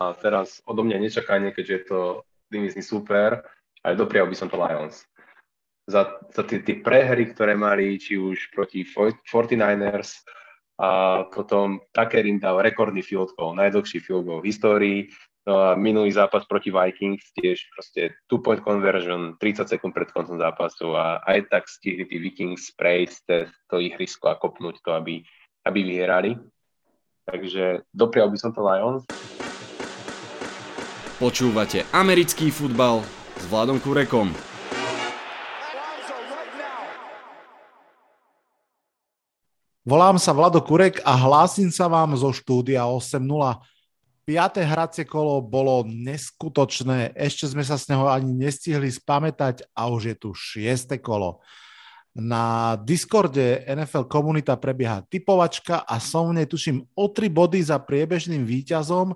[0.00, 2.00] a teraz odo mňa nečakanie, keďže je to
[2.48, 3.44] divizný super,
[3.84, 5.04] ale doprial by som to Lions.
[5.84, 10.24] Za, za tie, tie prehry, ktoré mali, či už proti 49ers,
[10.80, 15.00] a potom Tucker im dal rekordný field goal, najdlhší field goal v histórii.
[15.44, 20.96] No a minulý zápas proti Vikings tiež proste two-point conversion 30 sekúnd pred koncom zápasu
[20.96, 25.20] a aj tak stihli tí Vikings prejsť to ihrisko a kopnúť to, aby,
[25.68, 26.40] aby vyhrali.
[27.28, 29.04] Takže doprial by som to Lions.
[31.20, 33.04] Počúvate americký futbal
[33.36, 34.32] s Vladom Kurekom.
[39.84, 43.20] Volám sa Vlado Kurek a hlásim sa vám zo štúdia 8.0.
[44.24, 50.02] Piaté hracie kolo bolo neskutočné, ešte sme sa z neho ani nestihli spamätať a už
[50.08, 51.44] je tu šieste kolo.
[52.16, 57.76] Na Discorde NFL komunita prebieha typovačka a som v nej tuším o 3 body za
[57.76, 59.12] priebežným výťazom,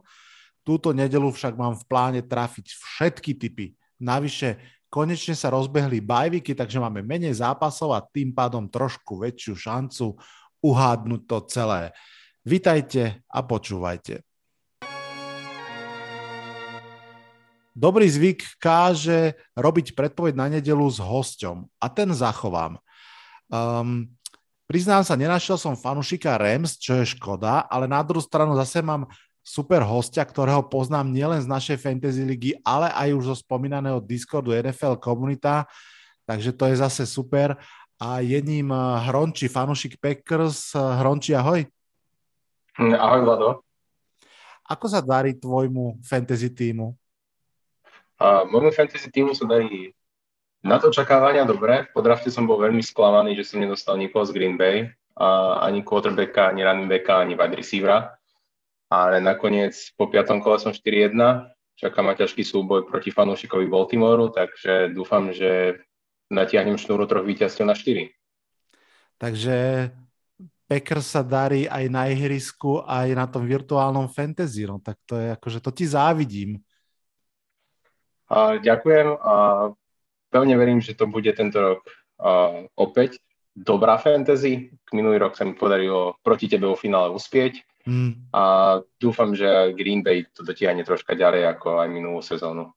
[0.64, 3.76] Túto nedelu však mám v pláne trafiť všetky typy.
[4.00, 4.56] Navyše,
[4.88, 10.16] konečne sa rozbehli bajviky, takže máme menej zápasov a tým pádom trošku väčšiu šancu
[10.64, 11.92] uhádnuť to celé.
[12.48, 14.24] Vitajte a počúvajte.
[17.74, 22.78] Dobrý zvyk káže robiť predpoveď na nedelu s hosťom a ten zachovám.
[23.50, 24.14] Um,
[24.70, 29.10] priznám sa, nenašiel som fanušika Rams, čo je škoda, ale na druhú stranu zase mám
[29.44, 34.56] super hostia, ktorého poznám nielen z našej fantasy ligy, ale aj už zo spomínaného Discordu
[34.56, 35.68] NFL komunita,
[36.24, 37.60] takže to je zase super.
[38.00, 40.72] A jedním eh, Hronči, fanušik Packers.
[40.72, 41.60] Eh, Hronči, ahoj.
[42.80, 43.48] Hm, ahoj, Vlado.
[44.64, 46.96] Ako sa darí tvojmu fantasy týmu?
[48.16, 49.92] Uh, môjmu fantasy týmu sa darí
[50.64, 51.84] na to očakávania dobre.
[51.92, 54.88] Po drafte som bol veľmi sklamaný, že som nedostal nikoho z Green Bay,
[55.20, 58.16] uh, ani quarterbacka, ani running backa, ani wide receivera
[58.88, 61.16] ale nakoniec po piatom kole som 4-1,
[61.74, 65.82] čaká ma ťažký súboj proti fanúšikovi Baltimoru, takže dúfam, že
[66.30, 68.10] natiahnem šnúru troch víťazstiev na 4.
[69.18, 69.56] Takže
[70.64, 75.28] Packers sa darí aj na ihrisku, aj na tom virtuálnom fantasy, no tak to je
[75.36, 76.62] akože, to ti závidím.
[78.32, 79.34] A, ďakujem a
[80.32, 81.84] pevne verím, že to bude tento rok
[82.16, 83.20] a, opäť
[83.52, 84.72] dobrá fantasy.
[84.90, 88.32] Minulý rok sa mi podarilo proti tebe vo finále uspieť Mm.
[88.32, 88.42] A
[88.96, 89.46] dúfam, že
[89.76, 92.72] Green Bay to dotiahne troška ďalej ako aj minulú sezónu.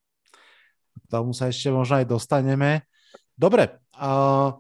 [1.00, 2.84] K tomu sa ešte možno aj dostaneme.
[3.31, 4.51] Dobre, uh,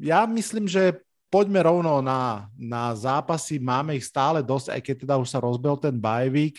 [0.00, 3.60] ja myslím, že poďme rovno na, na zápasy.
[3.60, 6.56] Máme ich stále dosť, aj keď teda už sa rozbel ten bajvík.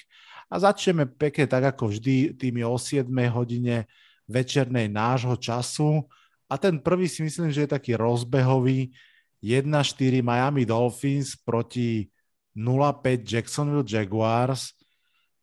[0.48, 3.90] A začneme pekne tak ako vždy tými o 7 hodine
[4.30, 6.06] večernej nášho času.
[6.48, 8.94] A ten prvý si myslím, že je taký rozbehový.
[9.42, 12.10] 1-4 Miami Dolphins proti
[12.58, 14.74] 0-5 Jacksonville Jaguars.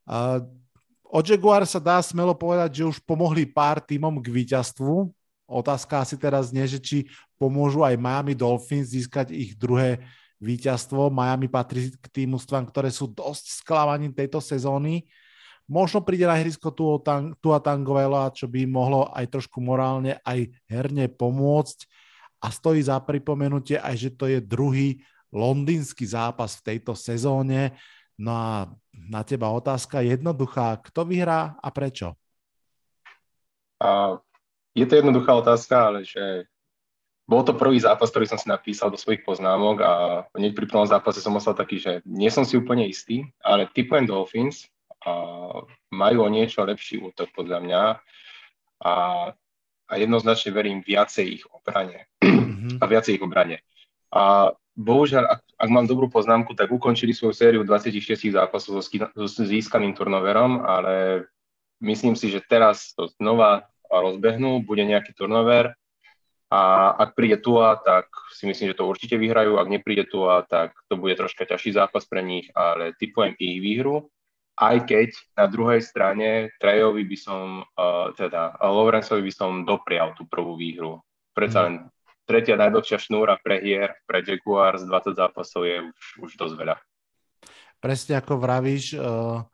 [0.03, 0.43] Uh,
[1.07, 5.15] o Jaguars sa dá smelo povedať, že už pomohli pár týmom k víťazstvu.
[5.47, 7.07] Otázka asi teraz nie, že či
[7.39, 10.03] pomôžu aj Miami Dolphins získať ich druhé
[10.43, 11.15] víťazstvo.
[11.15, 15.07] Miami patrí k tým ústvam, ktoré sú dosť sklamaním tejto sezóny.
[15.65, 16.69] Možno príde na hrysko
[17.41, 21.89] tu a Tangovela, čo by mohlo aj trošku morálne, aj herne pomôcť.
[22.45, 25.01] A stojí za pripomenutie aj, že to je druhý
[25.35, 27.75] londýnsky zápas v tejto sezóne.
[28.15, 30.79] No a na teba otázka jednoduchá.
[30.87, 32.15] Kto vyhrá a prečo?
[33.83, 34.23] A
[34.73, 36.47] je to jednoduchá otázka, ale že
[37.25, 39.93] bol to prvý zápas, ktorý som si napísal do svojich poznámok a
[40.37, 44.05] hneď pri prvom zápase som ostal taký, že nie som si úplne istý, ale typujem
[44.05, 44.69] Dolphins
[45.05, 45.13] a
[45.89, 47.83] majú o niečo lepší útok podľa mňa
[48.85, 48.95] a,
[49.89, 52.09] a jednoznačne verím viacej ich obrane.
[52.21, 52.81] Mm-hmm.
[52.81, 53.65] A viacej ich obrane.
[54.13, 58.91] A bohužiaľ, ak, ak mám dobrú poznámku, tak ukončili svoju sériu 26 zápasov so,
[59.27, 61.27] so získaným turnoverom, ale
[61.79, 65.75] myslím si, že teraz to znova rozbehnú, bude nejaký turnover.
[66.55, 70.71] A ak príde Tua, tak si myslím, že to určite vyhrajú, ak nepríde Tua, tak
[70.87, 74.07] to bude troška ťažší zápas pre nich, ale typujem ich výhru,
[74.55, 80.31] aj keď na druhej strane Trejovi by som, uh, teda Lawrenceovi by som doprial tú
[80.31, 81.03] prvú výhru.
[81.35, 81.75] Predsa len
[82.25, 86.77] tretia najdlhšia šnúra pre hier, pre Jaguars, 20 zápasov je už, už dosť veľa.
[87.81, 89.45] Presne ako vravíš, uh,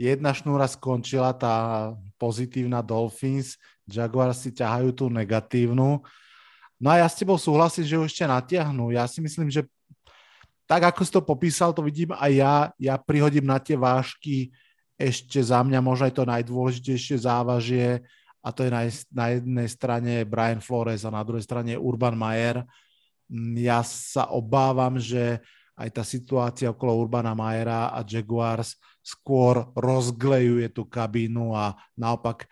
[0.00, 6.02] jedna šnúra skončila, tá pozitívna Dolphins, Jaguars si ťahajú tú negatívnu.
[6.76, 8.92] No a ja s tebou súhlasím, že ju ešte natiahnu.
[8.92, 9.64] Ja si myslím, že
[10.66, 12.56] tak ako si to popísal, to vidím aj ja.
[12.76, 14.50] Ja prihodím na tie vážky
[14.96, 18.00] ešte za mňa možno aj to najdôležitejšie závažie
[18.46, 22.62] a to je na, na jednej strane Brian Flores a na druhej strane Urban Mayer.
[23.26, 25.42] Mm, ja sa obávam, že
[25.74, 32.46] aj tá situácia okolo Urbana Majera a Jaguars skôr rozglejuje tú kabínu a naopak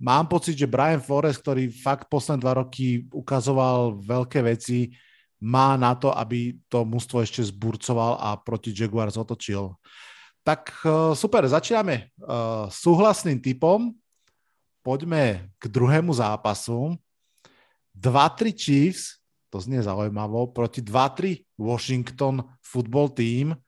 [0.00, 4.90] mám pocit, že Brian Flores, ktorý fakt posledné dva roky ukazoval veľké veci,
[5.40, 9.72] má na to, aby to mužstvo ešte zburcoval a proti Jaguars otočil.
[10.44, 13.92] Tak e, super, začíname uh, súhlasným typom.
[14.80, 16.96] Poďme k druhému zápasu.
[17.96, 23.58] 2-3 Chiefs to znie zaujímavo, proti 2-3 Washington football team.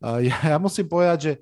[0.00, 1.32] Ja, ja musím povedať, že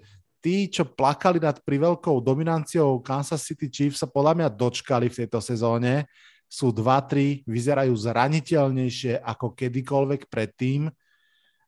[0.43, 5.39] tí, čo plakali nad priveľkou dominanciou Kansas City Chiefs sa podľa mňa dočkali v tejto
[5.39, 6.11] sezóne.
[6.51, 10.91] Sú 2-3, vyzerajú zraniteľnejšie ako kedykoľvek predtým.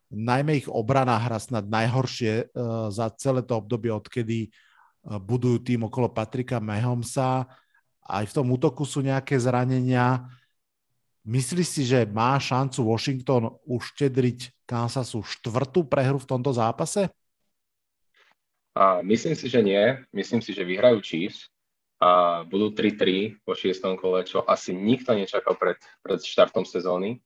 [0.09, 4.49] Najmä ich obrana hra snad najhoršie uh, za celé to obdobie, odkedy
[5.05, 7.47] budujú tým okolo Patrika Mahomesa.
[8.09, 10.27] Aj v tom útoku sú nejaké zranenia
[11.29, 17.13] Myslíš si, že má šancu Washington uštedriť Kansasu štvrtú prehru v tomto zápase?
[18.73, 19.93] A myslím si, že nie.
[20.17, 21.53] Myslím si, že vyhrajú Chiefs
[22.01, 27.21] a budú 3-3 po šiestom kole, čo asi nikto nečakal pred, pred štartom sezóny.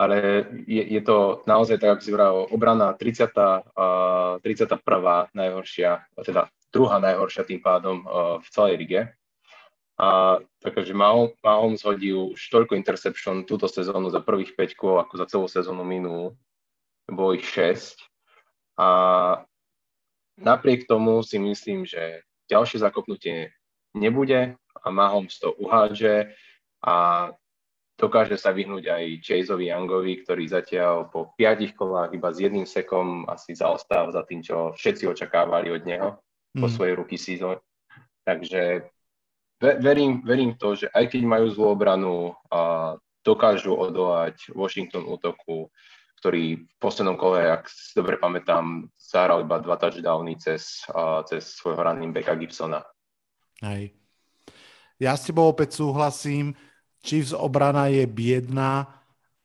[0.00, 4.80] Ale je, je to naozaj tak, ako si vral, obrana 30, uh, 31.
[5.36, 9.00] najhoršia, teda druhá najhoršia tým pádom uh, v celej lige.
[9.96, 15.26] A takže Mahomes hodil už toľko interception túto sezónu za prvých 5 kôl, ako za
[15.26, 16.36] celú sezónu minulú.
[17.08, 17.96] Bolo ich 6.
[18.76, 18.88] A
[20.36, 22.20] napriek tomu si myslím, že
[22.52, 23.56] ďalšie zakopnutie
[23.96, 26.28] nebude a Mahomes to uhádže
[26.84, 27.28] a
[27.96, 33.24] dokáže sa vyhnúť aj Chaseovi Youngovi, ktorý zatiaľ po 5 kolách iba s jedným sekom
[33.24, 36.08] asi zaostáva za tým, čo všetci očakávali od neho.
[36.56, 37.60] Po svojej ruky season.
[38.24, 38.88] Takže
[39.60, 45.68] verím, verím to, že aj keď majú zlú obranu, a dokážu odolať Washington útoku,
[46.22, 50.82] ktorý v poslednom kole, ak si dobre pamätám, zahral iba dva touchdowny cez,
[51.28, 52.80] cez svojho running backa Gibsona.
[53.60, 53.92] Hej.
[54.96, 56.56] Ja s tebou opäť súhlasím.
[57.04, 58.88] Chiefs obrana je biedná,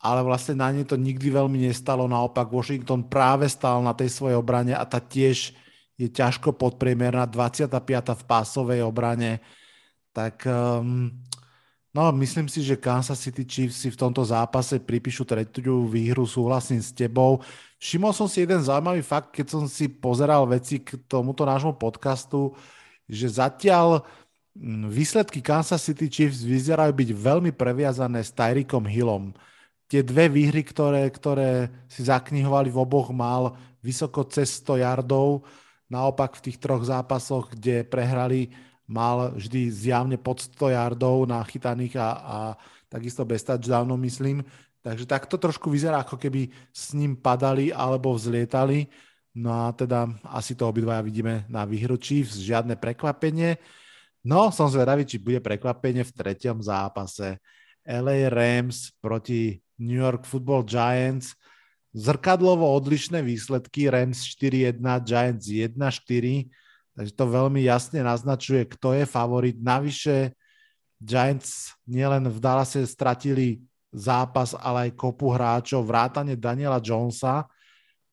[0.02, 2.08] ale vlastne na nej to nikdy veľmi nestalo.
[2.08, 5.54] Naopak Washington práve stál na tej svojej obrane a tá tiež
[6.02, 7.30] je ťažko podpriemerná.
[7.30, 7.78] 25.
[8.18, 9.38] v pásovej obrane
[10.12, 11.08] tak um,
[11.96, 16.84] no, myslím si, že Kansas City Chiefs si v tomto zápase pripíšu tretiu výhru, súhlasím
[16.84, 17.40] s tebou.
[17.80, 22.54] Všimol som si jeden zaujímavý fakt, keď som si pozeral veci k tomuto nášmu podcastu,
[23.08, 24.04] že zatiaľ
[24.54, 29.32] mm, výsledky Kansas City Chiefs vyzerajú byť veľmi previazané s Tyreekom Hillom.
[29.88, 35.44] Tie dve výhry, ktoré, ktoré si zaknihovali v oboch, mal vysoko cez 100 yardov.
[35.92, 38.48] Naopak v tých troch zápasoch, kde prehrali
[38.88, 42.38] mal vždy zjavne pod 100 yardov nachytaných a, a
[42.88, 44.40] takisto bez touchdownu, myslím.
[44.82, 48.88] Takže takto trošku vyzerá, ako keby s ním padali alebo vzlietali.
[49.36, 53.56] No a teda asi to obidvaja vidíme na výhru Chiefs, žiadne prekvapenie.
[54.28, 57.40] No, som zvedavý, či bude prekvapenie v treťom zápase.
[57.82, 61.34] LA Rams proti New York Football Giants.
[61.92, 63.92] Zrkadlovo odlišné výsledky.
[63.92, 66.52] Rams 4-1, Giants 1-4
[66.92, 69.56] Takže to veľmi jasne naznačuje, kto je favorit.
[69.56, 70.36] Navyše
[71.00, 73.64] Giants nielen v Dallase stratili
[73.96, 77.48] zápas, ale aj kopu hráčov, vrátane Daniela Jonesa.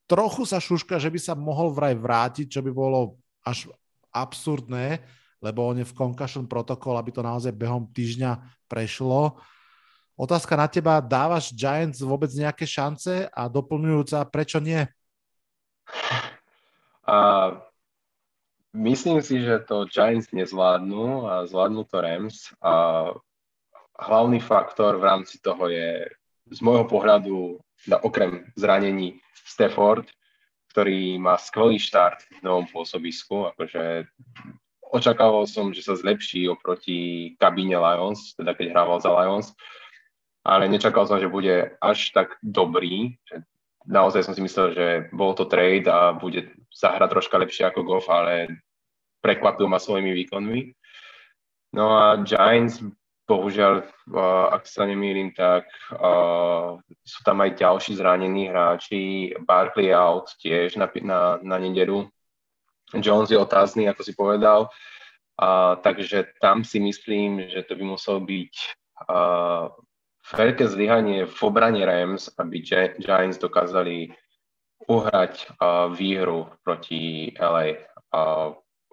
[0.09, 3.69] Trochu sa šuška, že by sa mohol vraj vrátiť, čo by bolo až
[4.15, 5.05] absurdné,
[5.43, 9.37] lebo on je v concussion protokol, aby to naozaj behom týždňa prešlo.
[10.19, 14.83] Otázka na teba, dávaš Giants vôbec nejaké šance a doplňujúca, prečo nie?
[17.07, 17.63] Uh,
[18.77, 23.09] Myslím si, že to Giants nezvládnu a zvládnu to Rams a
[23.97, 26.05] hlavný faktor v rámci toho je
[26.53, 27.59] z môjho pohľadu,
[28.05, 30.05] okrem zranení Stafford,
[30.71, 34.05] ktorý má skvelý štart v novom pôsobisku, akože
[34.93, 39.57] očakával som, že sa zlepší oproti kabíne Lions, teda keď hrával za Lions,
[40.49, 43.21] ale nečakal som, že bude až tak dobrý,
[43.89, 48.09] naozaj som si myslel, že bol to trade a bude zahrať troška lepšie ako Goff,
[48.13, 48.61] ale
[49.25, 50.61] prekvapil ma svojimi výkonmi.
[51.77, 52.85] No a Giants,
[53.29, 53.85] bohužiaľ,
[54.53, 59.37] ak sa nemýlim, tak uh, sú tam aj ďalší zranení hráči.
[59.45, 62.09] Barkley out tiež na, na, na nedelu.
[62.97, 64.73] Jones je otázny, ako si povedal.
[65.37, 68.55] Uh, takže tam si myslím, že to by muselo byť
[70.35, 72.61] veľké zlyhanie v obrane Rams, aby
[72.99, 74.13] Giants dokázali
[74.89, 77.77] uhrať uh, výhru proti LA.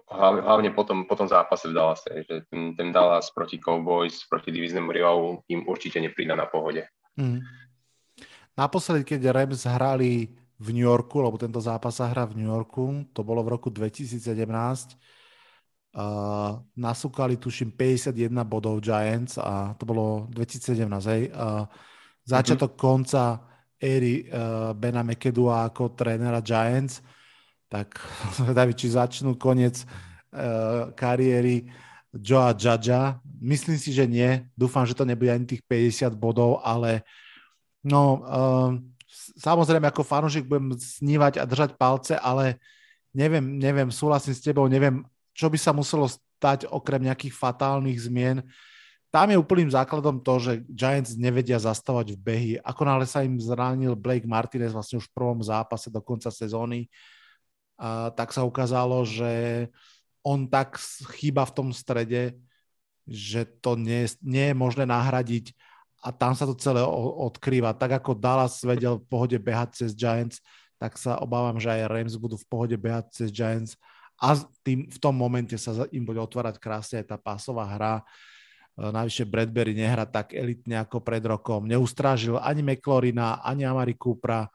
[0.06, 4.94] Hlavne, po, tom, po zápase v Dallase, že ten, ten Dallas proti Cowboys, proti diviznému
[4.94, 6.86] rivalu im určite neprída na pohode.
[7.16, 7.40] Mm.
[8.52, 10.28] naposledy, keď Rams hrali
[10.60, 13.68] v New Yorku, lebo tento zápas sa hrá v New Yorku, to bolo v roku
[13.72, 14.20] 2017,
[15.96, 21.22] uh, nasúkali tuším 51 bodov Giants a to bolo 2017, hej.
[21.32, 21.64] Uh,
[22.28, 22.84] začiatok mm-hmm.
[22.84, 23.40] konca
[23.80, 27.00] éry uh, Bena McEdua ako trénera Giants,
[27.72, 27.96] tak
[28.38, 31.72] zvedavý, či začnú koniec uh, kariéry
[32.12, 33.20] Joa Judgea.
[33.40, 34.48] Myslím si, že nie.
[34.56, 37.04] Dúfam, že to nebude ani tých 50 bodov, ale
[37.84, 38.70] no, uh,
[39.36, 42.60] samozrejme ako fanúšik budem snívať a držať palce, ale
[43.12, 45.04] neviem, neviem, súhlasím s tebou, neviem,
[45.36, 48.40] čo by sa muselo stať okrem nejakých fatálnych zmien.
[49.12, 52.52] Tam je úplným základom to, že Giants nevedia zastavať v behy.
[52.64, 56.88] Ako náhle sa im zranil Blake Martinez vlastne už v prvom zápase do konca sezóny,
[57.76, 59.68] a tak sa ukázalo, že
[60.24, 60.80] on tak
[61.20, 62.32] chýba v tom strede,
[63.04, 65.52] že to nie, nie je možné nahradiť
[66.00, 66.80] a tam sa to celé
[67.20, 67.76] odkrýva.
[67.76, 70.40] Tak ako Dallas vedel v pohode behať cez Giants,
[70.80, 73.76] tak sa obávam, že aj Rams budú v pohode behať cez Giants
[74.16, 77.94] a tým, v tom momente sa im bude otvárať krásne aj tá pásová hra.
[78.00, 78.04] E,
[78.88, 81.68] navyše Bradbury nehra tak elitne ako pred rokom.
[81.68, 84.48] Neustrážil ani McLaurina, ani Amari Coopera.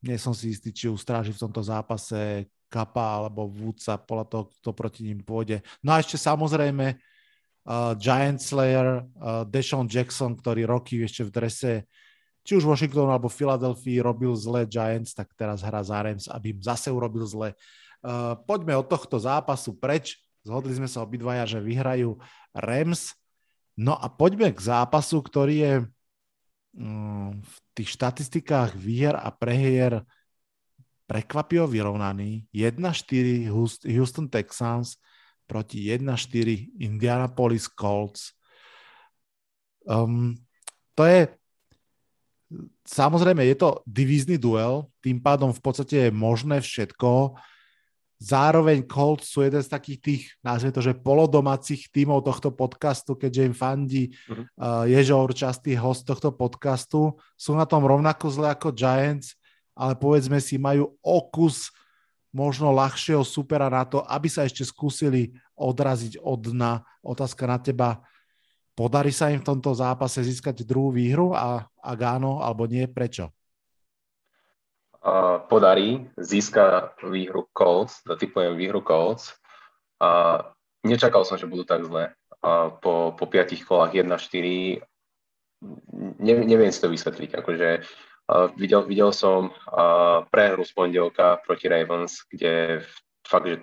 [0.00, 4.70] Nie som si istý, či ustráži v tomto zápase Kapa alebo Woodsa, podľa toho, kto
[4.72, 5.60] proti ním pôjde.
[5.84, 11.72] No a ešte samozrejme uh, Giant Slayer, uh, Deshaun Jackson, ktorý roky ešte v drese
[12.42, 16.60] či už Washington alebo Philadelphia robil zle Giants, tak teraz hrá za Rams, aby im
[16.60, 17.54] zase urobil zle.
[18.02, 20.18] Uh, poďme od tohto zápasu preč.
[20.42, 22.18] Zhodli sme sa obidvaja, že vyhrajú
[22.50, 23.14] Rams.
[23.78, 25.74] No a poďme k zápasu, ktorý je
[26.74, 30.02] um, v tých štatistikách výher a prehier
[31.06, 32.50] prekvapivo vyrovnaný.
[32.50, 33.46] 1-4
[33.86, 34.98] Houston Texans
[35.46, 38.34] proti 1-4 Indianapolis Colts.
[39.86, 40.34] Um,
[40.98, 41.20] to je
[42.84, 47.36] samozrejme, je to divízny duel, tým pádom v podstate je možné všetko.
[48.22, 53.50] Zároveň Colts sú jeden z takých tých, nazvime to, že polodomácich tímov tohto podcastu, keďže
[53.50, 54.46] im fandí uh-huh.
[54.62, 57.18] uh, Ježo Určastý host tohto podcastu.
[57.34, 59.34] Sú na tom rovnako zle ako Giants,
[59.74, 61.74] ale povedzme si, majú okus
[62.30, 66.78] možno ľahšieho supera na to, aby sa ešte skúsili odraziť od dna.
[67.02, 68.06] Otázka na teba,
[68.78, 73.34] podarí sa im v tomto zápase získať druhú výhru a ak áno, alebo nie, prečo?
[75.02, 79.34] Uh, podarí, získa výhru Colts, zatypujem výhru Colts.
[79.98, 80.38] A
[80.86, 82.14] nečakal som, že budú tak zle.
[82.42, 84.82] A po, po piatich kolách 1-4
[86.18, 87.34] ne, neviem si to vysvetliť.
[87.34, 87.68] Akože
[88.58, 89.50] videl, videl som
[90.30, 92.82] prehru z pondelka proti Ravens, kde
[93.26, 93.62] fakt, že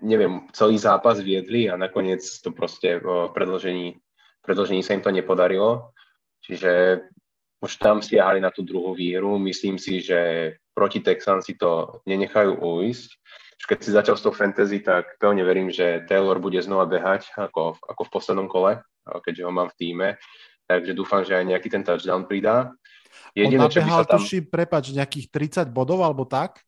[0.00, 4.00] neviem, celý zápas viedli a nakoniec to proste v predložení,
[4.44, 5.92] predložení sa im to nepodarilo.
[6.42, 7.04] Čiže
[7.62, 9.38] už tam stiahali na tú druhú výhru.
[9.38, 13.10] Myslím si, že proti Texan si to nenechajú ujsť.
[13.62, 17.30] Už keď si začal s tou fantasy, tak pevne verím, že Taylor bude znova behať
[17.38, 20.08] ako, ako v poslednom kole, keďže ho mám v týme.
[20.66, 22.74] Takže dúfam, že aj nejaký ten touchdown pridá.
[23.38, 24.18] Jediné, On nabehal, tam...
[24.18, 26.58] tuším, prepač, nejakých 30 bodov alebo tak?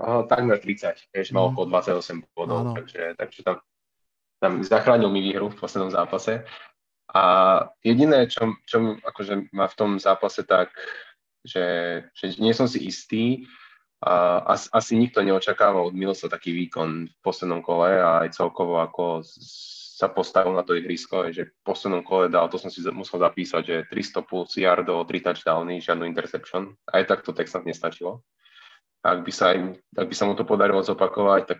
[0.00, 2.72] Oh, takmer 30, ešte mal okolo 28 bodov, ano.
[2.72, 3.60] takže, takže tam,
[4.40, 6.48] tam zachránil mi výhru v poslednom zápase.
[7.08, 7.22] A
[7.80, 10.76] jediné, čo, čo akože má v tom zápase tak,
[11.40, 11.66] že,
[12.12, 13.48] že nie som si istý,
[13.98, 18.78] a asi, asi nikto neočakával od Milsa taký výkon v poslednom kole a aj celkovo
[18.78, 19.26] ako
[19.98, 23.62] sa postavil na to ihrisko, že v poslednom kole dal, to som si musel zapísať,
[23.66, 26.78] že 300 plus yardov, 3 touchdowny, žiadnu interception.
[26.86, 28.22] Aj tak to Texans nestačilo.
[29.02, 31.58] Ak by, sa im, ak by sa mu to podarilo zopakovať, tak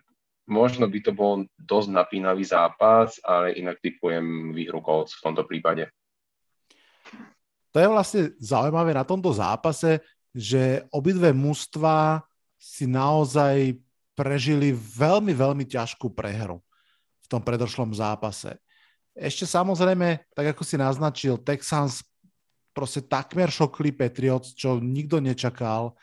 [0.49, 5.93] možno by to bol dosť napínavý zápas, ale inak typujem výhru Colts v tomto prípade.
[7.71, 10.01] To je vlastne zaujímavé na tomto zápase,
[10.33, 12.25] že obidve mužstva
[12.57, 13.77] si naozaj
[14.17, 16.59] prežili veľmi, veľmi ťažkú prehru
[17.23, 18.57] v tom predošlom zápase.
[19.15, 22.03] Ešte samozrejme, tak ako si naznačil, Texans
[22.75, 25.95] proste takmer šokli Patriots, čo nikto nečakal.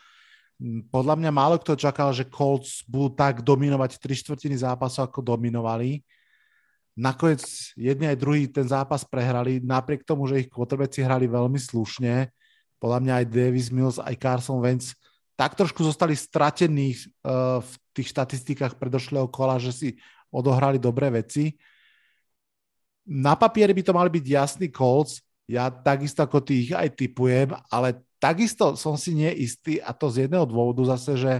[0.88, 6.00] Podľa mňa málo kto čakal, že Colts budú tak dominovať tri štvrtiny zápasu, ako dominovali.
[6.96, 7.44] Nakoniec
[7.76, 12.32] jedni aj druhý ten zápas prehrali, napriek tomu, že ich quarterbacki hrali veľmi slušne.
[12.80, 14.96] Podľa mňa aj Davis Mills, aj Carson Wentz
[15.36, 19.88] tak trošku zostali stratení uh, v tých štatistikách predošlého kola, že si
[20.32, 21.52] odohrali dobré veci.
[23.04, 28.02] Na papieri by to mali byť jasný Colts, ja takisto ako tých aj typujem, ale
[28.18, 31.32] takisto som si neistý a to z jedného dôvodu zase, že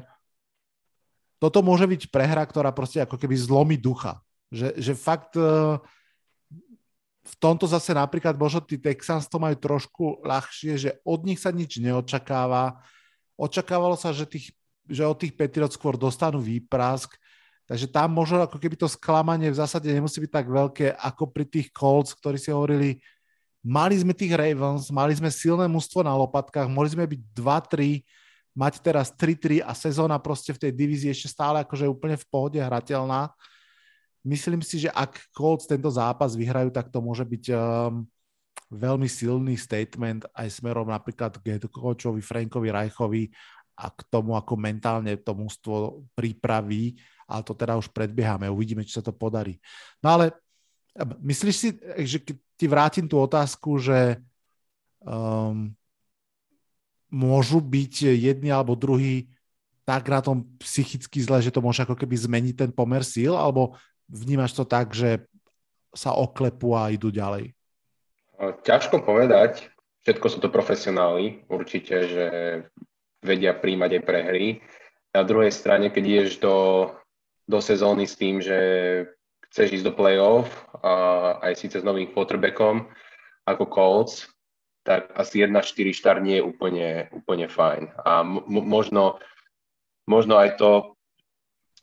[1.36, 4.24] toto môže byť prehra, ktorá proste ako keby zlomí ducha.
[4.48, 5.76] Že, že fakt uh,
[7.26, 11.50] v tomto zase napríklad možno tí Texans to majú trošku ľahšie, že od nich sa
[11.50, 12.78] nič neočakáva.
[13.34, 14.54] Očakávalo sa, že, tých,
[14.86, 17.12] že od tých Patriots skôr dostanú výprask,
[17.66, 21.44] takže tam možno ako keby to sklamanie v zásade nemusí byť tak veľké ako pri
[21.50, 23.02] tých Colts, ktorí si hovorili,
[23.66, 28.06] mali sme tých Ravens, mali sme silné mužstvo na lopatkách, mohli sme byť 2-3,
[28.54, 32.62] mať teraz 3-3 a sezóna proste v tej divízii ešte stále akože úplne v pohode
[32.62, 33.34] hrateľná
[34.26, 38.02] myslím si, že ak Colts tento zápas vyhrajú, tak to môže byť um,
[38.74, 43.30] veľmi silný statement aj smerom napríklad k coachovi Frankovi Rajchovi
[43.78, 46.98] a k tomu, ako mentálne to mústvo pripraví,
[47.30, 49.62] ale to teda už predbiehame, uvidíme, či sa to podarí.
[50.02, 50.34] No ale
[51.04, 51.68] myslíš si,
[52.04, 54.20] že keď ti vrátim tú otázku, že
[55.04, 55.72] um,
[57.12, 59.28] môžu byť jedni alebo druhý
[59.86, 63.78] tak na tom psychicky zle, že to môže ako keby zmeniť ten pomer síl, alebo
[64.10, 65.22] vnímaš to tak, že
[65.94, 67.54] sa oklepú a idú ďalej?
[68.66, 69.70] Ťažko povedať.
[70.02, 71.46] Všetko sú to profesionáli.
[71.46, 72.26] Určite, že
[73.22, 74.46] vedia príjmať aj prehry.
[75.14, 76.90] Na druhej strane, keď ideš do,
[77.46, 78.58] do sezóny s tým, že
[79.48, 80.50] chceš ísť do play-off
[80.82, 80.92] a
[81.44, 82.88] aj síce s novým quarterbackom
[83.46, 84.26] ako Colts,
[84.82, 85.62] tak asi 1-4
[85.94, 87.90] štart nie je úplne, úplne fajn.
[88.06, 89.18] A m- možno,
[90.06, 90.96] možno aj to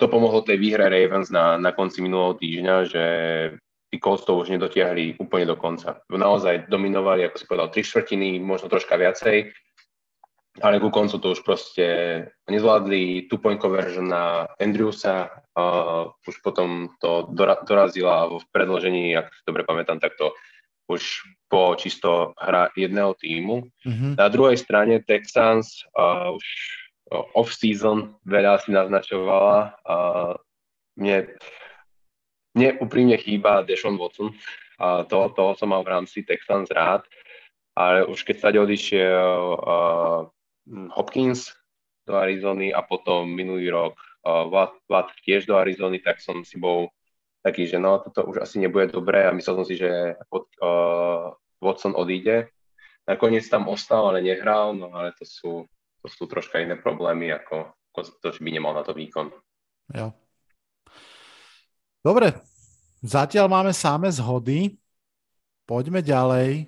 [0.01, 3.05] to pomohlo tej výhre Ravens na, na konci minulého týždňa, že
[3.93, 6.01] tí Colts to už nedotiahli úplne do konca.
[6.09, 9.53] Naozaj dominovali, ako si povedal, tri štvrtiny, možno troška viacej,
[10.61, 11.87] ale ku koncu to už proste
[12.45, 19.65] nezvládli two-point conversion na Andrewsa, uh, už potom to dora, dorazila v predložení, ak dobre
[19.65, 20.29] pamätám, tak to
[20.85, 23.65] už po čisto hra jedného týmu.
[23.81, 24.13] Mm-hmm.
[24.19, 26.45] Na druhej strane Texans uh, už
[27.33, 29.95] off-season veľa si naznačovala a
[30.97, 31.33] mne,
[32.57, 34.33] mne úprimne chýba Deshaun Watson
[34.77, 37.05] a to, toho som mal v rámci Texans rád,
[37.77, 40.29] ale už keď sa odišiel uh,
[40.67, 41.51] Hopkins
[42.03, 46.91] do Arizony a potom minulý rok Watt, Watt tiež do Arizony, tak som si bol
[47.43, 51.27] taký, že no, toto už asi nebude dobré a myslel som si, že uh,
[51.59, 52.47] Watson odíde.
[53.03, 55.67] Nakoniec tam ostal, ale nehral, no ale to sú
[56.03, 59.31] to sú troška iné problémy, ako, ako to, že by nemal na to výkon.
[59.95, 60.11] Jo.
[62.03, 62.35] Dobre,
[62.99, 64.75] zatiaľ máme samé zhody.
[65.63, 66.67] Poďme ďalej.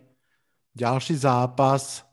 [0.72, 2.05] Ďalší zápas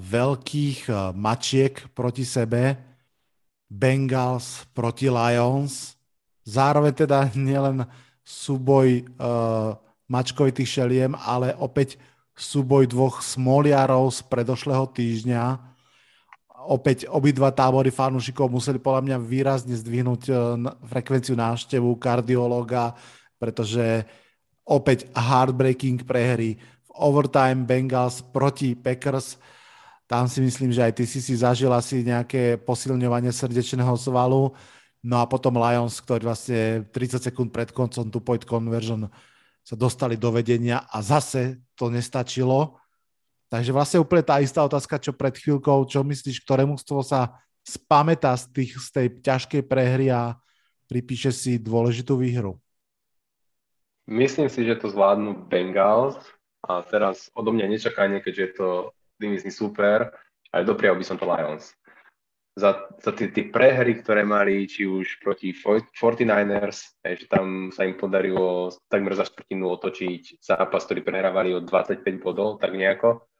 [0.00, 2.78] veľkých uh, mačiek proti sebe.
[3.70, 5.94] Bengals proti Lions.
[6.42, 7.84] Zároveň teda nielen
[8.24, 9.76] súboj uh,
[10.10, 12.00] mačkovitých šeliem, ale opäť
[12.34, 15.70] súboj dvoch smoliarov z predošlého týždňa
[16.66, 20.32] opäť obidva tábory fanúšikov museli podľa mňa výrazne zdvihnúť e,
[20.84, 22.92] frekvenciu návštevu kardiológa,
[23.40, 24.04] pretože
[24.68, 26.60] opäť heartbreaking prehry
[26.94, 29.38] overtime Bengals proti Packers.
[30.10, 34.50] Tam si myslím, že aj ty si si zažil asi nejaké posilňovanie srdečného svalu.
[35.00, 39.08] No a potom Lions, ktorí vlastne 30 sekúnd pred koncom two point conversion
[39.64, 42.80] sa dostali do vedenia a zase to nestačilo
[43.50, 48.38] Takže vlastne úplne tá istá otázka, čo pred chvíľkou, čo myslíš, ktoré mužstvo sa spamätá
[48.38, 50.38] z, tých, z tej ťažkej prehry a
[50.86, 52.62] pripíše si dôležitú výhru?
[54.06, 56.14] Myslím si, že to zvládnu Bengals
[56.78, 58.68] a teraz odo mňa nečakanie, keďže je to
[59.18, 60.14] divizný super,
[60.54, 61.74] ale doprial by som to Lions.
[62.58, 67.94] Za, za tie, tie prehry, ktoré mali, či už proti 49ers, že tam sa im
[67.94, 73.30] podarilo takmer za štvrtinu otočiť zápas, ktorý prehrávali o 25 bodov, tak nejako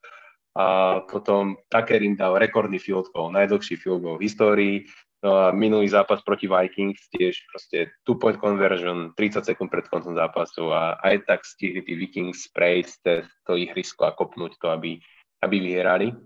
[0.59, 4.77] a potom Takerin dal rekordný field goal, najdlhší field goal v histórii.
[5.21, 10.73] No a minulý zápas proti Vikings tiež proste two-point conversion 30 sekúnd pred koncom zápasu
[10.73, 14.97] a aj tak stihli tí Vikings prejsť to ihrisko a kopnúť to, aby,
[15.45, 16.17] aby vyhrali.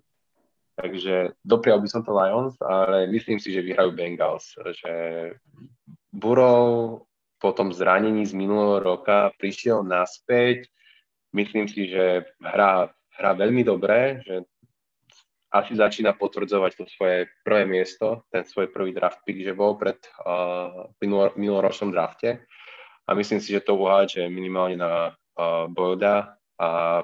[0.78, 4.54] Takže doprial by som to Lions, ale myslím si, že vyhrajú Bengals.
[4.59, 4.94] Že
[6.14, 7.02] Burrow
[7.42, 10.70] po tom zranení z minulého roka prišiel naspäť.
[11.35, 14.42] Myslím si, že hrá hrá veľmi dobre, že
[15.54, 20.02] asi začína potvrdzovať to svoje prvé miesto, ten svoj prvý draft pick, že bol pred
[20.26, 20.90] uh,
[21.38, 22.42] minuloročnom drafte.
[23.06, 27.02] A myslím si, že to uháže minimálne na uh, Bojoda a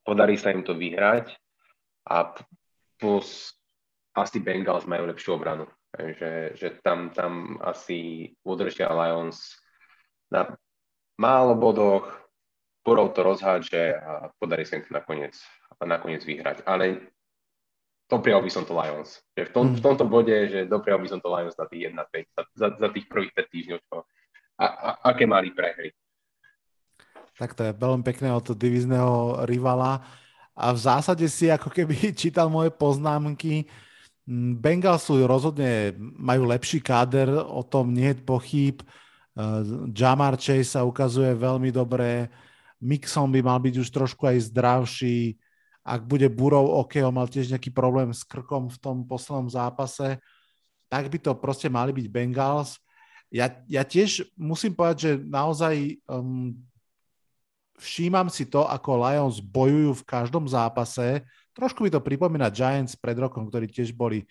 [0.00, 1.36] podarí sa im to vyhrať.
[2.08, 2.32] A
[2.96, 3.52] plus
[4.16, 5.68] asi Bengals majú lepšiu obranu.
[5.92, 9.58] Že, že tam, tam asi udržia Lions
[10.32, 10.54] na
[11.20, 12.08] málo bodoch,
[12.80, 15.36] Burov to rozhádže a podarí sa im to nakoniec,
[15.84, 16.64] nakoniec vyhrať.
[16.64, 17.12] Ale
[18.10, 19.22] doprial by som to Lions.
[19.38, 22.34] Že v, tom, v tomto bode, že doprial by som to Lions na tých 1-5,
[22.34, 23.96] za, za, za tých prvých 5 týždňov, čo,
[24.58, 25.94] a, a, aké mali prehry.
[27.38, 30.04] Tak to je veľmi pekné od divizného rivala.
[30.52, 33.64] A v zásade si ako keby čítal moje poznámky.
[34.28, 38.76] Mm, Bengals sú rozhodne, majú lepší káder, o tom nie je pochyb.
[39.32, 42.28] Uh, Jamar Chase sa ukazuje veľmi dobre.
[42.82, 45.40] Mixon by mal byť už trošku aj zdravší.
[45.80, 50.20] Ak bude Burov, OK, on mal tiež nejaký problém s krkom v tom poslednom zápase,
[50.90, 52.76] tak by to proste mali byť Bengals.
[53.30, 56.52] Ja, ja tiež musím povedať, že naozaj um,
[57.78, 61.24] všímam si to, ako Lions bojujú v každom zápase.
[61.56, 64.26] Trošku mi to pripomína Giants pred rokom, ktorí tiež boli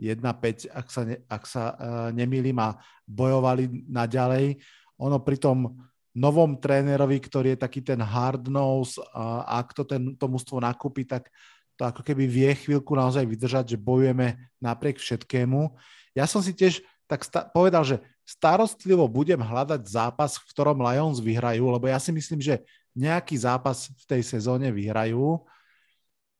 [0.00, 4.58] 1-5, ak sa, ne, ak sa uh, nemýlim a bojovali naďalej.
[5.02, 10.14] Ono pri tom novom trénerovi, ktorý je taký ten hard nose a ak to ten,
[10.14, 11.26] to mužstvo nakúpi, tak
[11.74, 15.74] to ako keby vie chvíľku naozaj vydržať, že bojujeme napriek všetkému.
[16.14, 21.18] Ja som si tiež tak sta- povedal, že starostlivo budem hľadať zápas, v ktorom Lions
[21.18, 22.62] vyhrajú, lebo ja si myslím, že
[22.94, 25.42] nejaký zápas v tej sezóne vyhrajú,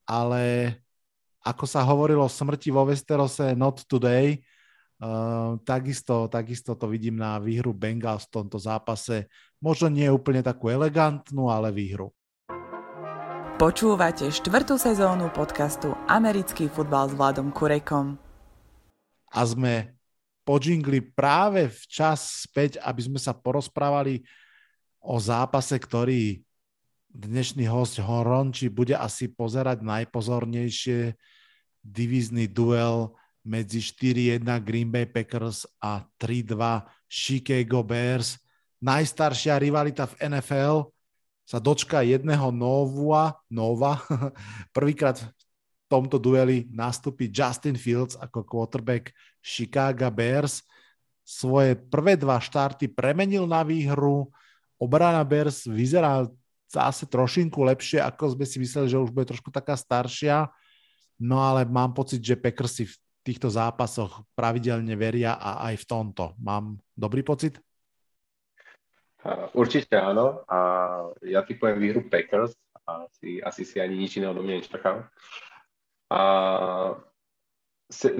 [0.06, 0.76] ale
[1.42, 4.40] ako sa hovorilo o smrti vo Westerose, not today,
[5.04, 9.28] uh, takisto, takisto to vidím na výhru Bengals v tomto zápase.
[9.60, 12.08] Možno nie úplne takú elegantnú, ale výhru.
[13.54, 18.18] Počúvate štvrtú sezónu podcastu Americký futbal s Vladom Kurekom.
[19.30, 19.94] A sme
[20.42, 24.26] podžingli práve včas späť, aby sme sa porozprávali
[24.98, 26.42] o zápase, ktorý
[27.14, 31.14] dnešný host Horonči bude asi pozerať najpozornejšie
[31.84, 38.40] divízny duel medzi 4-1 Green Bay Packers a 3-2 Chicago Bears.
[38.80, 40.88] Najstaršia rivalita v NFL
[41.44, 44.00] sa dočka jedného Nova, Nova.
[44.76, 45.32] Prvýkrát v
[45.92, 49.12] tomto dueli nastúpi Justin Fields ako quarterback
[49.44, 50.64] Chicago Bears.
[51.24, 54.28] Svoje prvé dva štarty premenil na výhru,
[54.80, 56.28] obrana Bears vyzerá
[56.68, 60.48] zase trošinku lepšie, ako sme si mysleli, že už bude trošku taká staršia.
[61.20, 65.88] No ale mám pocit, že Packers si v týchto zápasoch pravidelne veria a aj v
[65.88, 66.24] tomto.
[66.44, 67.56] Mám dobrý pocit?
[69.56, 70.44] Určite áno.
[70.44, 70.58] A
[71.24, 72.52] ja typujem výhru Packers.
[72.84, 75.08] Asi, asi si ani nič iného do mňa nečakám.
[76.12, 76.20] A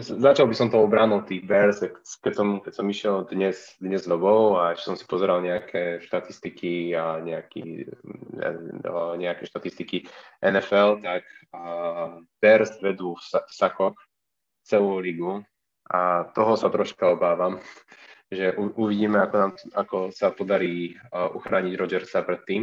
[0.00, 1.84] začal by som to obranou tých Bears,
[2.24, 6.96] keď som, keď som išiel dnes, dnes dobou a ešte som si pozeral nejaké štatistiky
[6.96, 7.88] a nejaký,
[9.20, 10.08] nejaké štatistiky
[10.40, 11.28] NFL, tak
[12.40, 13.96] Bears vedú v sakoch
[14.64, 15.44] celú ligu
[15.92, 17.60] a toho sa troška obávam,
[18.32, 22.62] že u, uvidíme, ako, nám, ako sa podarí uh, uchrániť Rodgersa pred tým.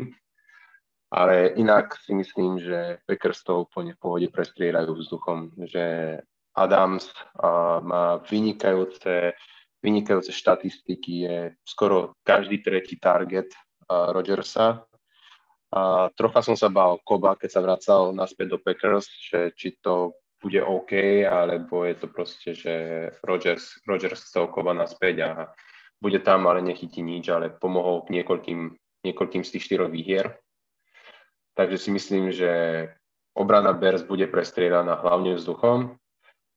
[1.12, 6.18] Ale inak si myslím, že Packers to úplne v pohode prestrieľajú vzduchom, že
[6.56, 9.36] Adams a má vynikajúce,
[9.84, 11.38] vynikajúce štatistiky, je
[11.68, 13.52] skoro každý tretí target
[13.92, 14.88] Rodgersa.
[15.72, 20.16] A trocha som sa bál Koba, keď sa vracal naspäť do Packers, že či to
[20.42, 22.74] bude OK, alebo je to proste, že
[23.22, 25.30] Rodgers, Rodgers chcel Koba naspäť a
[26.02, 28.60] bude tam, ale nechytí nič, ale pomohol k niekoľkým,
[29.06, 30.42] niekoľkým z tých štyroch výhier.
[31.54, 32.50] Takže si myslím, že
[33.38, 36.02] obrana Bears bude prestriedaná hlavne vzduchom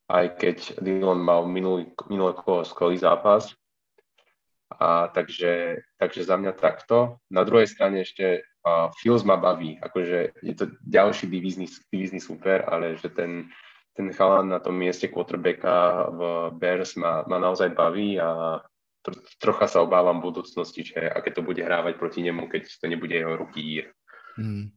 [0.08, 3.52] aj keď Dillon mal minulý, minulý skvelý zápas.
[4.74, 7.22] A takže, takže za mňa takto.
[7.30, 12.66] Na druhej strane ešte uh, Fields ma baví, akože je to ďalší divízny, divízny super,
[12.66, 13.54] ale že ten,
[13.94, 16.20] ten chalan na tom mieste quarterbacka v
[16.58, 18.58] Bears ma, ma naozaj baví a
[19.06, 22.86] tro, trocha sa obávam v budúcnosti, že aké to bude hrávať proti nemu, keď to
[22.90, 23.86] nebude jeho ruky.
[24.34, 24.74] Hmm.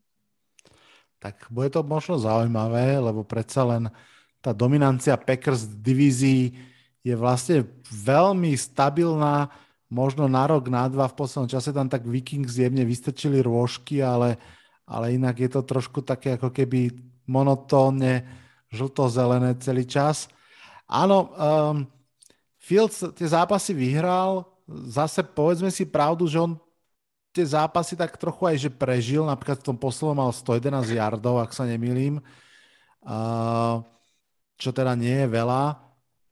[1.18, 3.90] Tak bude to možno zaujímavé, lebo predsa len
[4.38, 6.54] tá dominancia Packers divízii
[7.02, 9.50] je vlastne veľmi stabilná,
[9.90, 14.38] možno na rok, na dva, v poslednom čase tam tak Vikings jemne vystrčili rôžky, ale,
[14.86, 16.94] ale inak je to trošku také ako keby
[17.26, 20.28] monotónne žlto-zelené celý čas.
[20.88, 21.88] Áno, um,
[22.60, 26.60] Fields tie zápasy vyhral, zase povedzme si pravdu, že on
[27.32, 31.56] tie zápasy tak trochu aj že prežil, napríklad v tom poslednom mal 111 yardov, ak
[31.56, 32.20] sa nemýlim.
[33.08, 33.86] Uh,
[34.58, 35.78] čo teda nie je veľa.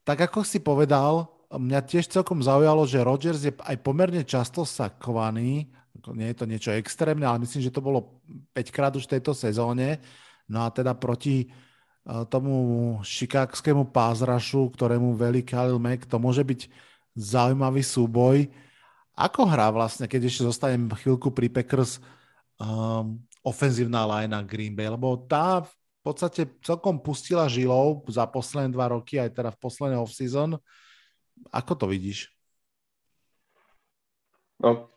[0.02, 5.70] Tak ako si povedal, mňa tiež celkom zaujalo, že Rodgers je aj pomerne často sakovaný,
[6.14, 8.22] nie je to niečo extrémne, ale myslím, že to bolo
[8.54, 9.98] 5 krát už v tejto sezóne.
[10.46, 11.50] No a teda proti
[12.30, 12.54] tomu
[13.02, 16.70] šikákskému pázrašu, ktorému velí Khalil Mack, to môže byť
[17.18, 18.46] zaujímavý súboj.
[19.18, 22.04] Ako hrá vlastne, keď ešte zostanem chvíľku pri Packers,
[22.62, 25.64] um, ofenzívna line Green Bay, lebo tá
[26.06, 30.62] podstate celkom pustila žilou za posledné dva roky, aj teda v poslednej off-season.
[31.50, 32.30] Ako to vidíš?
[34.62, 34.94] No,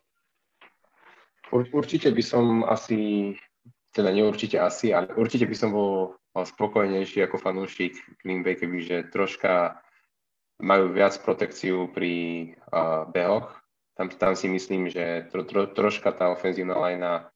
[1.49, 3.33] určite by som asi,
[3.89, 9.81] teda neurčite asi, ale určite by som bol spokojnejší ako fanúšik Green Bay, kebyže troška
[10.59, 12.13] majú viac protekciu pri
[12.69, 13.55] uh, behoch.
[13.95, 17.31] Tam, tam si myslím, že tro, tro, troška tá ofenzívna lajna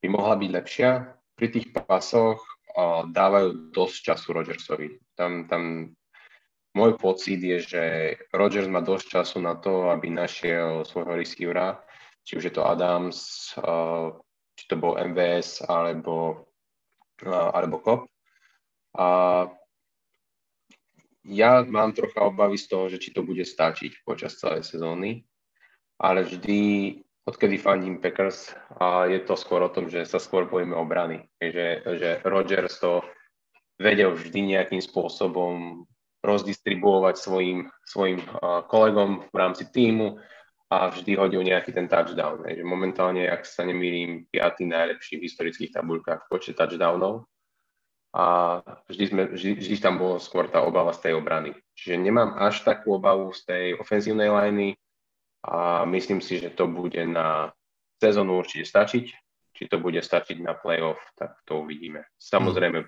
[0.00, 0.90] by mohla byť lepšia.
[1.36, 2.40] Pri tých pasoch
[2.76, 4.88] uh, dávajú dosť času Rodgersovi.
[5.16, 5.92] Tam, tam
[6.76, 7.82] môj pocit je, že
[8.32, 11.80] Rodgers má dosť času na to, aby našiel svojho receivera,
[12.24, 14.16] či už je to Adams, uh,
[14.56, 16.48] či to bol MVS alebo,
[17.24, 18.11] uh, alebo Kop.
[18.98, 19.48] A
[21.22, 25.22] ja mám trocha obavy z toho, že či to bude stačiť počas celej sezóny,
[26.02, 26.60] ale vždy,
[27.24, 28.50] odkedy fandím Packers,
[28.82, 31.22] a je to skôr o tom, že sa skôr bojíme obrany.
[31.38, 33.06] Že, že Rodgers to
[33.78, 35.86] vedel vždy nejakým spôsobom
[36.22, 38.22] rozdistribuovať svojim, svojim
[38.70, 40.22] kolegom v rámci týmu
[40.70, 42.46] a vždy hodil nejaký ten touchdown.
[42.46, 47.26] Že momentálne, ak sa nemýlim, piatý najlepší v historických tabuľkách v počte touchdownov
[48.12, 48.24] a
[48.92, 51.56] vždy, sme, vždy, vždy tam bolo skôr tá obava z tej obrany.
[51.72, 54.76] Čiže nemám až takú obavu z tej ofenzívnej liney
[55.48, 57.56] a myslím si, že to bude na
[57.96, 59.06] sezónu určite stačiť.
[59.52, 62.04] Či to bude stačiť na playoff, tak to uvidíme.
[62.20, 62.84] Samozrejme,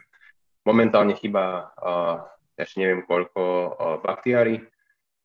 [0.65, 2.25] momentálne chyba, uh,
[2.57, 3.69] ešte neviem koľko, uh,
[4.01, 4.65] Baktiari,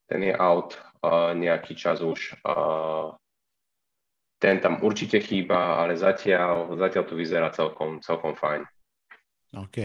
[0.04, 2.40] ten je out uh, nejaký čas už.
[2.44, 3.16] Uh,
[4.40, 8.64] ten tam určite chýba, ale zatiaľ, zatiaľ to vyzerá celkom, celkom fajn.
[9.50, 9.78] OK.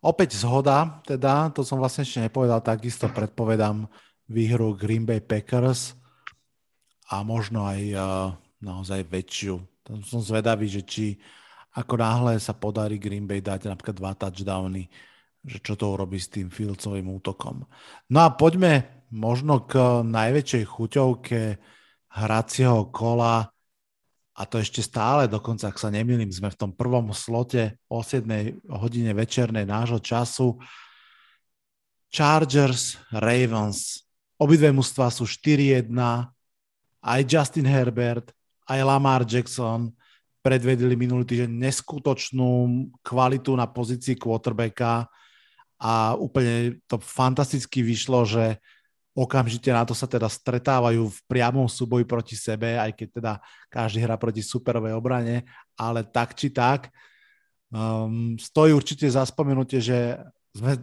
[0.00, 3.84] Opäť zhoda, teda, to som vlastne ešte nepovedal, takisto predpovedám
[4.32, 5.92] výhru Green Bay Packers
[7.12, 8.02] a možno aj uh,
[8.64, 9.60] naozaj väčšiu.
[9.84, 11.20] Tam som zvedavý, že či
[11.76, 14.88] ako náhle sa podarí Green Bay dať napríklad dva touchdowny,
[15.44, 17.68] že čo to urobí s tým Fieldsovým útokom.
[18.08, 21.40] No a poďme možno k najväčšej chuťovke
[22.10, 23.52] hracieho kola
[24.40, 28.24] a to ešte stále, dokonca ak sa nemýlim, sme v tom prvom slote o 7
[28.72, 30.56] hodine večernej nášho času.
[32.08, 34.08] Chargers, Ravens,
[34.40, 35.92] obidve mužstva sú 4-1,
[37.04, 38.32] aj Justin Herbert,
[38.64, 39.92] aj Lamar Jackson
[40.40, 42.50] predvedli minulý týždeň neskutočnú
[43.04, 45.04] kvalitu na pozícii quarterbacka.
[45.80, 48.56] A úplne to fantasticky vyšlo, že
[49.14, 53.32] okamžite na to sa teda stretávajú v priamom súboji proti sebe, aj keď teda
[53.66, 55.42] každý hrá proti superovej obrane,
[55.74, 56.94] ale tak či tak
[57.74, 60.18] um, stojí určite za spomenutie, že
[60.54, 60.78] sme